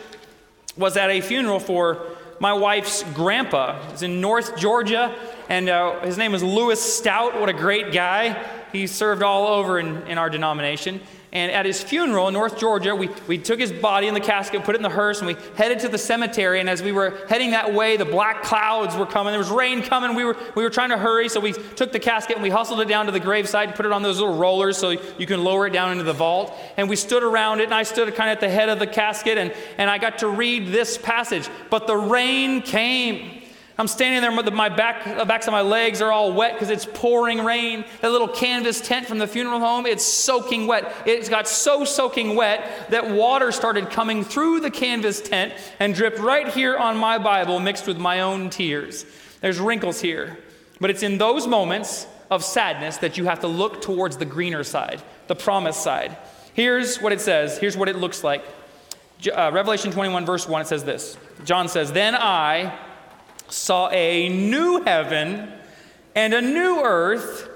was 0.76 0.96
at 0.96 1.10
a 1.10 1.20
funeral 1.20 1.60
for 1.60 2.06
my 2.40 2.52
wife's 2.52 3.02
grandpa. 3.14 3.80
He's 3.90 4.02
in 4.02 4.20
North 4.20 4.56
Georgia, 4.56 5.14
and 5.48 5.68
uh, 5.68 6.00
his 6.00 6.18
name 6.18 6.32
was 6.32 6.42
Lewis 6.42 6.80
Stout. 6.80 7.38
What 7.40 7.48
a 7.48 7.52
great 7.52 7.92
guy. 7.92 8.44
He 8.72 8.86
served 8.86 9.22
all 9.22 9.46
over 9.46 9.78
in, 9.78 10.06
in 10.06 10.18
our 10.18 10.30
denomination. 10.30 11.00
And 11.30 11.52
at 11.52 11.66
his 11.66 11.82
funeral 11.82 12.28
in 12.28 12.34
North 12.34 12.58
Georgia, 12.58 12.94
we, 12.94 13.10
we 13.26 13.36
took 13.36 13.60
his 13.60 13.70
body 13.70 14.06
in 14.06 14.14
the 14.14 14.20
casket, 14.20 14.64
put 14.64 14.74
it 14.74 14.78
in 14.78 14.82
the 14.82 14.88
hearse, 14.88 15.18
and 15.18 15.26
we 15.26 15.36
headed 15.56 15.80
to 15.80 15.88
the 15.88 15.98
cemetery. 15.98 16.58
And 16.58 16.70
as 16.70 16.82
we 16.82 16.90
were 16.90 17.18
heading 17.28 17.50
that 17.50 17.74
way, 17.74 17.98
the 17.98 18.06
black 18.06 18.42
clouds 18.42 18.96
were 18.96 19.04
coming. 19.04 19.32
There 19.32 19.38
was 19.38 19.50
rain 19.50 19.82
coming. 19.82 20.16
We 20.16 20.24
were, 20.24 20.36
we 20.54 20.62
were 20.62 20.70
trying 20.70 20.88
to 20.88 20.96
hurry, 20.96 21.28
so 21.28 21.38
we 21.38 21.52
took 21.52 21.92
the 21.92 21.98
casket 21.98 22.36
and 22.36 22.42
we 22.42 22.48
hustled 22.48 22.80
it 22.80 22.88
down 22.88 23.06
to 23.06 23.12
the 23.12 23.20
graveside 23.20 23.68
and 23.68 23.76
put 23.76 23.84
it 23.84 23.92
on 23.92 24.02
those 24.02 24.18
little 24.20 24.36
rollers 24.36 24.78
so 24.78 24.90
you 24.90 25.26
can 25.26 25.44
lower 25.44 25.66
it 25.66 25.72
down 25.74 25.92
into 25.92 26.04
the 26.04 26.14
vault. 26.14 26.56
And 26.78 26.88
we 26.88 26.96
stood 26.96 27.22
around 27.22 27.60
it, 27.60 27.64
and 27.64 27.74
I 27.74 27.82
stood 27.82 28.14
kind 28.14 28.30
of 28.30 28.36
at 28.36 28.40
the 28.40 28.48
head 28.48 28.70
of 28.70 28.78
the 28.78 28.86
casket, 28.86 29.36
and, 29.36 29.52
and 29.76 29.90
I 29.90 29.98
got 29.98 30.18
to 30.20 30.28
read 30.28 30.68
this 30.68 30.96
passage. 30.96 31.48
But 31.68 31.86
the 31.86 31.96
rain 31.96 32.62
came. 32.62 33.37
I'm 33.78 33.86
standing 33.86 34.20
there, 34.22 34.50
my 34.50 34.68
back, 34.68 35.04
the 35.04 35.24
backs 35.24 35.46
of 35.46 35.52
my 35.52 35.60
legs 35.60 36.02
are 36.02 36.10
all 36.10 36.32
wet 36.32 36.54
because 36.54 36.68
it's 36.68 36.84
pouring 36.84 37.44
rain. 37.44 37.84
That 38.00 38.10
little 38.10 38.26
canvas 38.26 38.80
tent 38.80 39.06
from 39.06 39.18
the 39.18 39.26
funeral 39.28 39.60
home, 39.60 39.86
it's 39.86 40.04
soaking 40.04 40.66
wet. 40.66 40.92
It's 41.06 41.28
got 41.28 41.46
so 41.46 41.84
soaking 41.84 42.34
wet 42.34 42.90
that 42.90 43.08
water 43.08 43.52
started 43.52 43.88
coming 43.88 44.24
through 44.24 44.60
the 44.60 44.70
canvas 44.70 45.20
tent 45.20 45.54
and 45.78 45.94
dripped 45.94 46.18
right 46.18 46.48
here 46.48 46.76
on 46.76 46.96
my 46.96 47.18
Bible 47.18 47.60
mixed 47.60 47.86
with 47.86 47.98
my 47.98 48.20
own 48.20 48.50
tears. 48.50 49.06
There's 49.40 49.60
wrinkles 49.60 50.00
here. 50.00 50.38
But 50.80 50.90
it's 50.90 51.04
in 51.04 51.18
those 51.18 51.46
moments 51.46 52.08
of 52.32 52.44
sadness 52.44 52.96
that 52.98 53.16
you 53.16 53.26
have 53.26 53.40
to 53.40 53.48
look 53.48 53.80
towards 53.80 54.16
the 54.16 54.24
greener 54.24 54.64
side, 54.64 55.00
the 55.28 55.36
promised 55.36 55.84
side. 55.84 56.16
Here's 56.52 57.00
what 57.00 57.12
it 57.12 57.20
says. 57.20 57.58
Here's 57.58 57.76
what 57.76 57.88
it 57.88 57.96
looks 57.96 58.24
like. 58.24 58.44
Uh, 59.32 59.50
Revelation 59.52 59.92
21, 59.92 60.26
verse 60.26 60.48
1, 60.48 60.62
it 60.62 60.66
says 60.66 60.82
this 60.82 61.16
John 61.44 61.68
says, 61.68 61.92
Then 61.92 62.16
I, 62.16 62.76
saw 63.48 63.88
a 63.90 64.28
new 64.28 64.82
heaven 64.82 65.52
and 66.14 66.34
a 66.34 66.40
new 66.40 66.80
earth, 66.82 67.48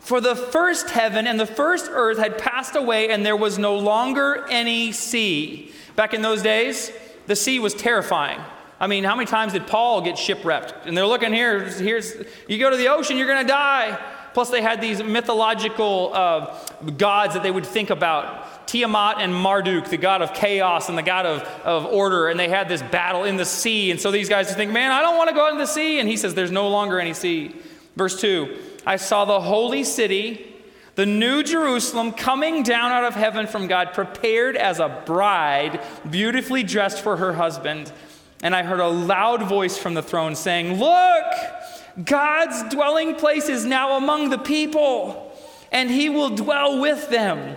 for 0.00 0.20
the 0.20 0.36
first 0.36 0.90
heaven 0.90 1.26
and 1.26 1.38
the 1.38 1.46
first 1.46 1.88
earth 1.90 2.18
had 2.18 2.38
passed 2.38 2.76
away, 2.76 3.10
and 3.10 3.26
there 3.26 3.36
was 3.36 3.58
no 3.58 3.76
longer 3.76 4.46
any 4.48 4.92
sea. 4.92 5.72
Back 5.96 6.14
in 6.14 6.22
those 6.22 6.42
days, 6.42 6.92
the 7.26 7.36
sea 7.36 7.58
was 7.58 7.74
terrifying. 7.74 8.40
I 8.78 8.86
mean, 8.86 9.04
how 9.04 9.16
many 9.16 9.26
times 9.26 9.52
did 9.52 9.66
Paul 9.66 10.02
get 10.02 10.16
shipwrecked? 10.16 10.86
And 10.86 10.96
they're 10.96 11.06
looking 11.06 11.32
here, 11.32 11.64
here's, 11.64 12.14
you 12.46 12.58
go 12.58 12.70
to 12.70 12.76
the 12.76 12.88
ocean, 12.88 13.16
you're 13.16 13.26
going 13.26 13.44
to 13.44 13.52
die. 13.52 13.98
Plus, 14.34 14.50
they 14.50 14.60
had 14.60 14.80
these 14.82 15.02
mythological 15.02 16.10
uh, 16.12 16.58
gods 16.98 17.34
that 17.34 17.42
they 17.42 17.50
would 17.50 17.66
think 17.66 17.90
about 17.90 18.46
Tiamat 18.66 19.18
and 19.20 19.34
Marduk, 19.34 19.88
the 19.88 19.96
god 19.96 20.22
of 20.22 20.34
chaos 20.34 20.88
and 20.88 20.98
the 20.98 21.02
god 21.02 21.24
of, 21.24 21.42
of 21.64 21.86
order, 21.86 22.28
and 22.28 22.38
they 22.38 22.48
had 22.48 22.68
this 22.68 22.82
battle 22.82 23.24
in 23.24 23.36
the 23.36 23.44
sea. 23.44 23.90
And 23.90 24.00
so 24.00 24.10
these 24.10 24.28
guys 24.28 24.54
think, 24.54 24.72
man, 24.72 24.90
I 24.90 25.02
don't 25.02 25.16
want 25.16 25.28
to 25.28 25.34
go 25.34 25.46
out 25.46 25.52
in 25.52 25.58
the 25.58 25.66
sea. 25.66 26.00
And 26.00 26.08
he 26.08 26.16
says, 26.16 26.34
there's 26.34 26.50
no 26.50 26.68
longer 26.68 26.98
any 26.98 27.14
sea. 27.14 27.54
Verse 27.96 28.20
2 28.20 28.56
I 28.86 28.96
saw 28.96 29.24
the 29.24 29.40
holy 29.40 29.82
city, 29.82 30.54
the 30.94 31.06
new 31.06 31.42
Jerusalem, 31.42 32.12
coming 32.12 32.62
down 32.62 32.92
out 32.92 33.04
of 33.04 33.14
heaven 33.14 33.46
from 33.46 33.66
God, 33.66 33.92
prepared 33.94 34.56
as 34.56 34.78
a 34.78 35.02
bride, 35.06 35.80
beautifully 36.08 36.62
dressed 36.62 37.02
for 37.02 37.16
her 37.16 37.32
husband. 37.32 37.92
And 38.42 38.54
I 38.54 38.62
heard 38.62 38.80
a 38.80 38.88
loud 38.88 39.42
voice 39.48 39.78
from 39.78 39.94
the 39.94 40.02
throne 40.02 40.36
saying, 40.36 40.78
Look, 40.78 41.24
God's 42.04 42.74
dwelling 42.74 43.14
place 43.14 43.48
is 43.48 43.64
now 43.64 43.96
among 43.96 44.30
the 44.30 44.38
people, 44.38 45.32
and 45.72 45.90
he 45.90 46.08
will 46.08 46.30
dwell 46.30 46.80
with 46.80 47.08
them. 47.08 47.56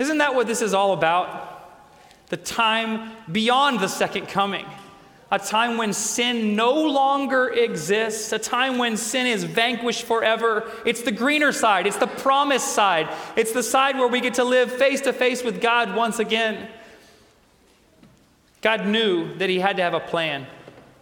Isn't 0.00 0.18
that 0.18 0.34
what 0.34 0.46
this 0.46 0.62
is 0.62 0.72
all 0.72 0.94
about? 0.94 1.58
The 2.30 2.38
time 2.38 3.12
beyond 3.30 3.80
the 3.80 3.86
second 3.86 4.28
coming. 4.28 4.64
A 5.30 5.38
time 5.38 5.76
when 5.76 5.92
sin 5.92 6.56
no 6.56 6.72
longer 6.72 7.48
exists, 7.48 8.32
a 8.32 8.38
time 8.38 8.78
when 8.78 8.96
sin 8.96 9.26
is 9.26 9.44
vanquished 9.44 10.04
forever. 10.04 10.68
It's 10.86 11.02
the 11.02 11.12
greener 11.12 11.52
side, 11.52 11.86
it's 11.86 11.98
the 11.98 12.06
promised 12.06 12.74
side, 12.74 13.14
it's 13.36 13.52
the 13.52 13.62
side 13.62 13.96
where 13.96 14.08
we 14.08 14.20
get 14.20 14.34
to 14.34 14.44
live 14.44 14.72
face 14.72 15.02
to 15.02 15.12
face 15.12 15.44
with 15.44 15.60
God 15.60 15.94
once 15.94 16.18
again. 16.18 16.68
God 18.62 18.86
knew 18.86 19.34
that 19.34 19.50
He 19.50 19.60
had 19.60 19.76
to 19.76 19.82
have 19.82 19.94
a 19.94 20.00
plan, 20.00 20.46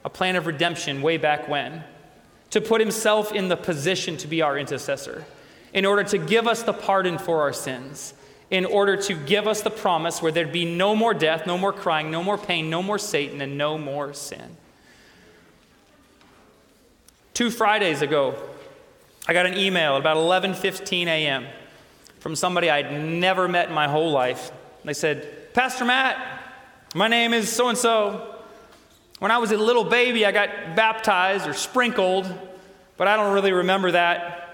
a 0.04 0.10
plan 0.10 0.34
of 0.34 0.46
redemption 0.46 1.02
way 1.02 1.18
back 1.18 1.48
when, 1.48 1.84
to 2.50 2.60
put 2.60 2.80
Himself 2.80 3.32
in 3.32 3.48
the 3.48 3.56
position 3.56 4.16
to 4.18 4.26
be 4.26 4.42
our 4.42 4.58
intercessor, 4.58 5.24
in 5.72 5.86
order 5.86 6.02
to 6.02 6.18
give 6.18 6.48
us 6.48 6.64
the 6.64 6.72
pardon 6.74 7.16
for 7.16 7.40
our 7.42 7.52
sins 7.52 8.12
in 8.50 8.64
order 8.64 8.96
to 8.96 9.14
give 9.14 9.46
us 9.46 9.60
the 9.60 9.70
promise 9.70 10.22
where 10.22 10.32
there'd 10.32 10.52
be 10.52 10.64
no 10.64 10.96
more 10.96 11.12
death, 11.12 11.46
no 11.46 11.58
more 11.58 11.72
crying, 11.72 12.10
no 12.10 12.22
more 12.22 12.38
pain, 12.38 12.70
no 12.70 12.82
more 12.82 12.98
Satan, 12.98 13.40
and 13.40 13.58
no 13.58 13.76
more 13.76 14.14
sin. 14.14 14.56
Two 17.34 17.50
Fridays 17.50 18.02
ago, 18.02 18.34
I 19.26 19.32
got 19.34 19.46
an 19.46 19.56
email 19.56 19.94
at 19.94 20.00
about 20.00 20.16
11:15 20.16 21.06
a.m. 21.06 21.46
from 22.20 22.34
somebody 22.34 22.70
I'd 22.70 22.92
never 22.92 23.46
met 23.46 23.68
in 23.68 23.74
my 23.74 23.86
whole 23.86 24.10
life. 24.10 24.50
They 24.84 24.94
said, 24.94 25.52
"Pastor 25.52 25.84
Matt, 25.84 26.16
my 26.94 27.06
name 27.06 27.34
is 27.34 27.52
so 27.52 27.68
and 27.68 27.76
so. 27.76 28.34
When 29.18 29.30
I 29.30 29.38
was 29.38 29.52
a 29.52 29.58
little 29.58 29.84
baby, 29.84 30.24
I 30.24 30.32
got 30.32 30.48
baptized 30.74 31.46
or 31.46 31.52
sprinkled, 31.52 32.32
but 32.96 33.08
I 33.08 33.16
don't 33.16 33.34
really 33.34 33.52
remember 33.52 33.90
that. 33.90 34.47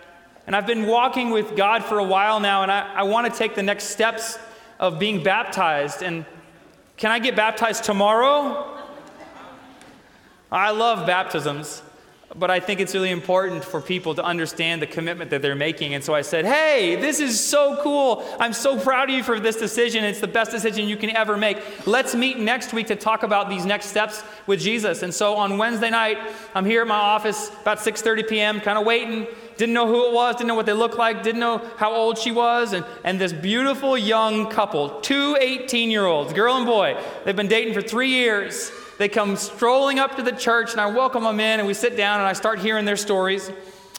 And 0.47 0.55
I've 0.55 0.67
been 0.67 0.87
walking 0.87 1.31
with 1.31 1.57
God 1.57 1.85
for 1.85 1.99
a 1.99 2.05
while 2.05 2.41
now, 2.41 2.63
and 2.63 2.71
I, 2.71 2.93
I 2.95 3.03
want 3.05 3.33
to 3.33 3.39
take 3.39 3.55
the 3.55 3.63
next 3.63 3.85
steps 3.85 4.39
of 4.79 4.99
being 4.99 5.23
baptized. 5.23 6.03
And 6.03 6.27
can 6.97 7.11
I 7.11 7.19
get 7.19 7.35
baptized 7.35 7.85
tomorrow? 7.85 8.71
I 10.53 10.71
love 10.71 11.07
baptisms 11.07 11.83
but 12.37 12.51
I 12.51 12.59
think 12.59 12.81
it's 12.81 12.95
really 12.95 13.11
important 13.11 13.65
for 13.65 13.81
people 13.81 14.15
to 14.17 14.25
understand 14.25 14.83
the 14.83 14.87
commitment 14.87 15.31
that 15.31 15.41
they're 15.41 15.55
making. 15.55 15.95
And 15.95 16.03
so 16.03 16.15
I 16.15 16.23
said, 16.23 16.45
Hey, 16.45 16.97
this 16.97 17.21
is 17.21 17.39
so 17.39 17.81
cool. 17.83 18.25
I'm 18.41 18.53
so 18.53 18.79
proud 18.79 19.09
of 19.09 19.17
you 19.17 19.23
for 19.23 19.39
this 19.39 19.57
decision. 19.57 20.05
It's 20.05 20.21
the 20.21 20.27
best 20.27 20.51
decision 20.51 20.89
you 20.89 20.97
can 20.97 21.11
ever 21.11 21.37
make. 21.37 21.59
Let's 21.87 22.15
meet 22.15 22.39
next 22.39 22.73
week 22.73 22.89
to 22.89 22.97
talk 22.97 23.23
about 23.23 23.49
these 23.49 23.65
next 23.65 23.87
steps 23.87 24.25
with 24.47 24.61
Jesus. 24.61 25.03
And 25.03 25.15
so 25.15 25.37
on 25.37 25.59
Wednesday 25.59 25.91
night, 25.91 26.19
I'm 26.55 26.65
here 26.65 26.83
at 26.83 26.89
my 26.89 26.97
office 26.97 27.51
about 27.63 27.79
6:30 27.79 28.29
p.m., 28.29 28.61
kind 28.61 28.79
of 28.79 28.85
waiting. 28.85 29.27
Didn't 29.57 29.75
know 29.75 29.87
who 29.87 30.09
it 30.09 30.13
was, 30.13 30.37
didn't 30.37 30.49
know 30.49 30.55
what 30.55 30.67
they 30.67 30.73
looked 30.73 30.99
like, 30.99 31.23
didn't 31.23 31.41
know 31.41 31.59
how 31.77 31.93
old 31.93 32.19
she 32.19 32.33
was. 32.33 32.73
And, 32.73 32.85
and 33.05 33.21
this 33.21 33.33
beautiful 33.33 33.97
young 33.97 34.51
couple, 34.51 35.01
two 35.01 35.37
18 35.41 35.91
year 35.91 36.07
olds, 36.07 36.33
girl 36.33 36.57
and 36.57 36.67
boy, 36.67 37.01
they've 37.25 37.37
been 37.37 37.49
dating 37.49 37.75
for 37.75 37.83
three 37.83 38.11
years. 38.11 38.73
They 38.99 39.09
come 39.09 39.37
strolling 39.37 39.99
up 39.99 40.17
to 40.17 40.23
the 40.23 40.33
church, 40.33 40.73
and 40.73 40.81
I 40.81 40.87
welcome 40.87 41.25
them 41.25 41.41
in, 41.41 41.61
and 41.61 41.67
we 41.67 41.75
sit 41.75 41.97
down, 41.97 42.21
and 42.21 42.29
I 42.29 42.33
start 42.33 42.59
hearing 42.61 42.85
their 42.85 42.97
stories. 42.97 43.51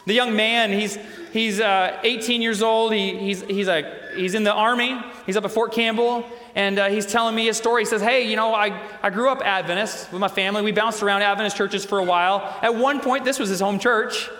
The 0.06 0.14
young 0.14 0.36
man, 0.36 0.72
he's, 0.72 0.96
he's 1.32 1.60
uh, 1.60 1.98
18 2.02 2.40
years 2.40 2.62
old. 2.62 2.92
He, 2.92 3.16
he's, 3.18 3.42
he's, 3.42 3.68
a, 3.68 3.92
he's 4.14 4.34
in 4.34 4.44
the 4.44 4.52
Army. 4.52 4.98
He's 5.26 5.36
up 5.36 5.44
at 5.44 5.50
Fort 5.50 5.72
Campbell, 5.72 6.24
and 6.54 6.78
uh, 6.78 6.88
he's 6.88 7.06
telling 7.06 7.34
me 7.34 7.46
his 7.46 7.56
story. 7.56 7.82
He 7.82 7.86
says, 7.86 8.00
Hey, 8.00 8.30
you 8.30 8.36
know, 8.36 8.54
I, 8.54 8.80
I 9.02 9.10
grew 9.10 9.28
up 9.28 9.42
Adventist 9.44 10.12
with 10.12 10.20
my 10.20 10.28
family. 10.28 10.62
We 10.62 10.72
bounced 10.72 11.02
around 11.02 11.22
Adventist 11.22 11.56
churches 11.56 11.84
for 11.84 11.98
a 11.98 12.04
while. 12.04 12.56
At 12.62 12.76
one 12.76 13.00
point, 13.00 13.24
this 13.24 13.38
was 13.38 13.48
his 13.48 13.60
home 13.60 13.78
church. 13.78 14.30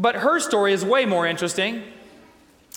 But 0.00 0.14
her 0.14 0.40
story 0.40 0.72
is 0.72 0.82
way 0.82 1.04
more 1.04 1.26
interesting. 1.26 1.82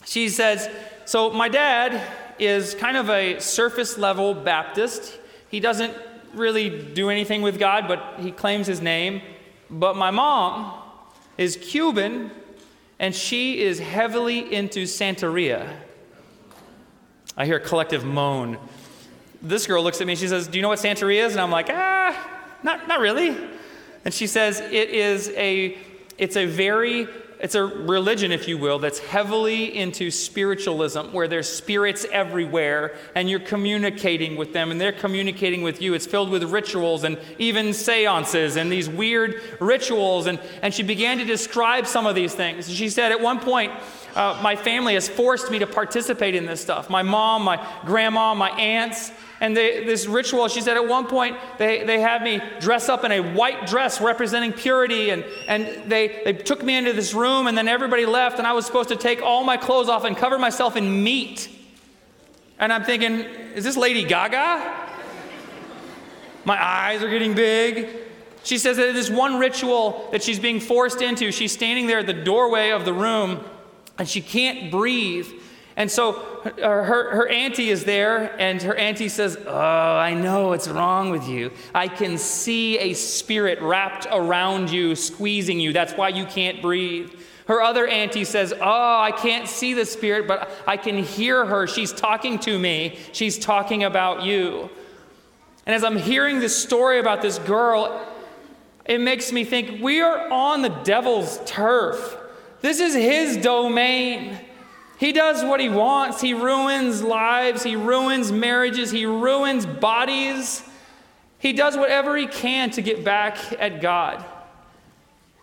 She 0.05 0.27
says, 0.27 0.69
So 1.05 1.29
my 1.29 1.47
dad 1.47 2.05
is 2.37 2.75
kind 2.75 2.97
of 2.97 3.09
a 3.09 3.39
surface 3.39 3.97
level 3.97 4.33
Baptist. 4.33 5.17
He 5.49 5.61
doesn't 5.61 5.93
really 6.33 6.69
do 6.93 7.09
anything 7.09 7.41
with 7.41 7.59
God, 7.59 7.87
but 7.87 8.15
he 8.19 8.31
claims 8.31 8.67
his 8.67 8.81
name. 8.81 9.21
But 9.69 9.95
my 9.95 10.11
mom 10.11 10.73
is 11.37 11.55
Cuban, 11.55 12.29
and 12.99 13.15
she 13.15 13.61
is 13.61 13.79
heavily 13.79 14.53
into 14.53 14.83
Santeria. 14.83 15.77
I 17.37 17.45
hear 17.45 17.55
a 17.55 17.61
collective 17.61 18.03
moan. 18.03 18.57
This 19.41 19.65
girl 19.65 19.81
looks 19.81 20.01
at 20.01 20.07
me, 20.07 20.13
and 20.13 20.19
she 20.19 20.27
says, 20.27 20.49
Do 20.49 20.57
you 20.57 20.61
know 20.61 20.69
what 20.69 20.79
Santeria 20.79 21.25
is? 21.25 21.31
And 21.31 21.41
I'm 21.41 21.51
like, 21.51 21.69
Ah, 21.69 22.41
not, 22.63 22.85
not 22.89 22.99
really. 22.99 23.37
And 24.03 24.13
she 24.13 24.27
says, 24.27 24.59
It 24.59 24.89
is 24.89 25.29
a, 25.29 25.77
it's 26.17 26.35
a 26.37 26.45
very 26.45 27.07
it's 27.43 27.55
a 27.55 27.65
religion, 27.65 28.31
if 28.31 28.47
you 28.47 28.57
will, 28.57 28.79
that's 28.79 28.99
heavily 28.99 29.77
into 29.77 30.11
spiritualism, 30.11 31.11
where 31.11 31.27
there's 31.27 31.49
spirits 31.49 32.05
everywhere 32.09 32.95
and 33.15 33.29
you're 33.29 33.41
communicating 33.41 34.37
with 34.37 34.53
them 34.53 34.71
and 34.71 34.79
they're 34.79 34.93
communicating 34.93 35.61
with 35.61 35.81
you. 35.81 35.93
It's 35.93 36.05
filled 36.05 36.29
with 36.29 36.43
rituals 36.43 37.03
and 37.03 37.19
even 37.39 37.73
seances 37.73 38.55
and 38.55 38.71
these 38.71 38.87
weird 38.87 39.41
rituals. 39.59 40.27
And, 40.27 40.39
and 40.61 40.73
she 40.73 40.83
began 40.83 41.17
to 41.17 41.25
describe 41.25 41.85
some 41.85 42.05
of 42.05 42.15
these 42.15 42.33
things. 42.33 42.71
She 42.71 42.87
said, 42.87 43.11
At 43.11 43.19
one 43.19 43.41
point, 43.41 43.73
uh, 44.15 44.39
my 44.43 44.55
family 44.55 44.93
has 44.93 45.09
forced 45.09 45.49
me 45.49 45.59
to 45.59 45.67
participate 45.67 46.35
in 46.35 46.45
this 46.45 46.61
stuff. 46.61 46.89
My 46.89 47.01
mom, 47.01 47.43
my 47.43 47.65
grandma, 47.85 48.35
my 48.35 48.49
aunts. 48.51 49.11
And 49.39 49.57
they, 49.57 49.83
this 49.83 50.05
ritual, 50.05 50.47
she 50.47 50.61
said 50.61 50.77
at 50.77 50.87
one 50.87 51.07
point, 51.07 51.35
they, 51.57 51.83
they 51.83 51.99
had 51.99 52.21
me 52.21 52.41
dress 52.59 52.89
up 52.89 53.03
in 53.03 53.11
a 53.11 53.19
white 53.19 53.65
dress 53.65 53.99
representing 53.99 54.53
purity. 54.53 55.09
And, 55.09 55.25
and 55.47 55.89
they, 55.89 56.21
they 56.23 56.33
took 56.33 56.63
me 56.63 56.77
into 56.77 56.93
this 56.93 57.13
room, 57.13 57.47
and 57.47 57.57
then 57.57 57.67
everybody 57.67 58.05
left, 58.05 58.37
and 58.37 58.47
I 58.47 58.53
was 58.53 58.65
supposed 58.65 58.89
to 58.89 58.95
take 58.95 59.21
all 59.21 59.43
my 59.43 59.57
clothes 59.57 59.89
off 59.89 60.03
and 60.05 60.15
cover 60.15 60.37
myself 60.37 60.75
in 60.77 61.03
meat. 61.03 61.49
And 62.59 62.71
I'm 62.71 62.83
thinking, 62.83 63.21
is 63.55 63.63
this 63.63 63.75
Lady 63.75 64.03
Gaga? 64.03 64.81
My 66.45 66.63
eyes 66.63 67.01
are 67.01 67.09
getting 67.09 67.33
big. 67.33 67.89
She 68.43 68.57
says 68.57 68.77
that 68.77 68.93
this 68.93 69.09
one 69.09 69.39
ritual 69.39 70.09
that 70.11 70.21
she's 70.21 70.39
being 70.39 70.59
forced 70.59 71.01
into, 71.01 71.31
she's 71.31 71.51
standing 71.51 71.87
there 71.87 71.99
at 71.99 72.05
the 72.05 72.13
doorway 72.13 72.69
of 72.69 72.85
the 72.85 72.93
room 72.93 73.43
and 73.97 74.07
she 74.07 74.21
can't 74.21 74.71
breathe. 74.71 75.27
And 75.75 75.89
so 75.89 76.15
uh, 76.45 76.51
her, 76.61 77.15
her 77.15 77.27
auntie 77.27 77.69
is 77.69 77.83
there, 77.83 78.39
and 78.39 78.61
her 78.61 78.75
auntie 78.75 79.09
says, 79.09 79.37
Oh, 79.45 79.97
I 79.97 80.13
know 80.13 80.49
what's 80.49 80.67
wrong 80.67 81.09
with 81.09 81.27
you. 81.27 81.51
I 81.73 81.87
can 81.87 82.17
see 82.17 82.77
a 82.77 82.93
spirit 82.93 83.59
wrapped 83.61 84.05
around 84.11 84.69
you, 84.69 84.95
squeezing 84.95 85.59
you. 85.59 85.73
That's 85.73 85.93
why 85.93 86.09
you 86.09 86.25
can't 86.25 86.61
breathe. 86.61 87.11
Her 87.47 87.61
other 87.61 87.87
auntie 87.87 88.23
says, 88.23 88.53
Oh, 88.53 88.61
I 88.99 89.11
can't 89.11 89.47
see 89.47 89.73
the 89.73 89.85
spirit, 89.85 90.27
but 90.27 90.49
I 90.67 90.77
can 90.77 91.03
hear 91.03 91.45
her. 91.45 91.65
She's 91.65 91.91
talking 91.91 92.37
to 92.39 92.57
me. 92.57 92.99
She's 93.11 93.39
talking 93.39 93.83
about 93.83 94.23
you. 94.23 94.69
And 95.65 95.73
as 95.73 95.83
I'm 95.83 95.97
hearing 95.97 96.39
this 96.39 96.55
story 96.55 96.99
about 96.99 97.21
this 97.21 97.39
girl, 97.39 98.05
it 98.85 98.99
makes 98.99 99.31
me 99.31 99.43
think 99.43 99.81
we 99.81 100.01
are 100.01 100.29
on 100.29 100.61
the 100.61 100.69
devil's 100.69 101.39
turf. 101.45 102.17
This 102.63 102.79
is 102.79 102.93
his 102.93 103.35
domain. 103.35 104.39
He 104.97 105.11
does 105.11 105.43
what 105.43 105.59
he 105.59 105.67
wants. 105.67 106.21
He 106.21 106.33
ruins 106.33 107.03
lives, 107.03 107.61
he 107.61 107.75
ruins 107.75 108.31
marriages, 108.31 108.89
he 108.89 109.05
ruins 109.05 109.65
bodies. 109.65 110.63
He 111.39 111.51
does 111.51 111.75
whatever 111.75 112.15
he 112.15 112.25
can 112.25 112.71
to 112.71 112.81
get 112.81 113.03
back 113.03 113.37
at 113.59 113.81
God. 113.81 114.23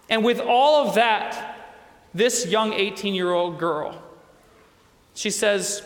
And 0.09 0.25
with 0.25 0.41
all 0.41 0.89
of 0.89 0.95
that, 0.95 1.59
this 2.15 2.47
young 2.47 2.73
18 2.73 3.13
year 3.13 3.31
old 3.31 3.59
girl, 3.59 4.03
she 5.13 5.31
says, 5.31 5.83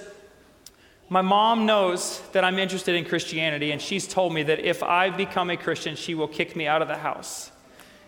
My 1.09 1.21
mom 1.21 1.67
knows 1.67 2.23
that 2.31 2.45
I'm 2.45 2.61
interested 2.61 2.95
in 2.95 3.05
Christianity, 3.05 3.73
and 3.73 3.83
she's 3.83 4.07
told 4.07 4.33
me 4.33 4.45
that 4.45 4.61
if 4.61 4.85
I 4.85 5.11
become 5.11 5.51
a 5.51 5.57
Christian, 5.57 5.97
she 5.97 6.15
will 6.15 6.29
kick 6.29 6.55
me 6.55 6.69
out 6.69 6.81
of 6.81 6.87
the 6.87 6.99
house. 6.99 7.51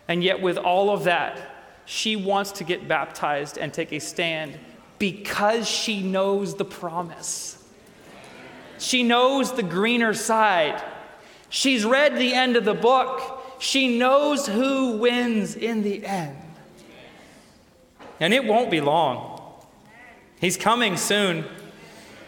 And 0.07 0.23
yet, 0.23 0.41
with 0.41 0.59
all 0.59 0.91
of 0.91 1.03
that, 1.05 1.56
she 1.87 2.17
wants 2.17 2.53
to 2.53 2.65
get 2.65 2.87
baptized 2.87 3.57
and 3.57 3.73
take 3.73 3.93
a 3.93 4.01
stand 4.01 4.59
because 4.99 5.69
she 5.69 6.03
knows 6.03 6.57
the 6.57 6.65
promise. 6.65 7.65
She 8.79 9.03
knows 9.03 9.53
the 9.53 9.63
greener 9.63 10.13
side. 10.13 10.83
She's 11.49 11.85
read 11.85 12.17
the 12.17 12.35
end 12.35 12.57
of 12.57 12.65
the 12.65 12.75
book. 12.75 13.61
She 13.61 13.97
knows 13.99 14.47
who 14.47 14.99
wins 14.99 15.55
in 15.55 15.83
the 15.83 16.05
end. 16.05 16.37
And 18.19 18.35
it 18.35 18.45
won't 18.45 18.71
be 18.71 18.81
long. 18.81 19.41
He's 20.41 20.57
coming 20.57 20.97
soon. 20.97 21.45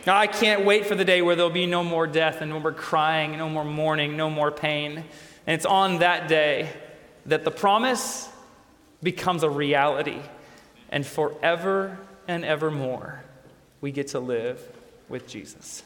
I 0.07 0.27
can't 0.27 0.65
wait 0.65 0.87
for 0.87 0.95
the 0.95 1.05
day 1.05 1.21
where 1.21 1.37
there'll 1.37 1.51
be 1.51 1.67
no 1.67 1.83
more 1.85 2.07
death 2.07 2.41
and 2.41 2.51
no 2.51 2.61
more 2.61 2.73
crying, 2.73 3.37
no 3.37 3.49
more 3.49 3.65
mourning, 3.65 4.17
no 4.17 4.31
more 4.31 4.51
pain. 4.51 5.05
And 5.47 5.55
it's 5.55 5.67
on 5.67 5.99
that 5.99 6.29
day 6.29 6.71
that 7.27 7.45
the 7.45 7.51
promise 7.51 8.31
becomes 9.03 9.43
a 9.43 9.51
reality. 9.51 10.21
And 10.91 11.07
forever 11.07 11.99
and 12.27 12.45
evermore, 12.45 13.23
we 13.81 13.93
get 13.93 14.09
to 14.09 14.21
live 14.21 14.61
with 15.09 15.29
Jesus. 15.29 15.83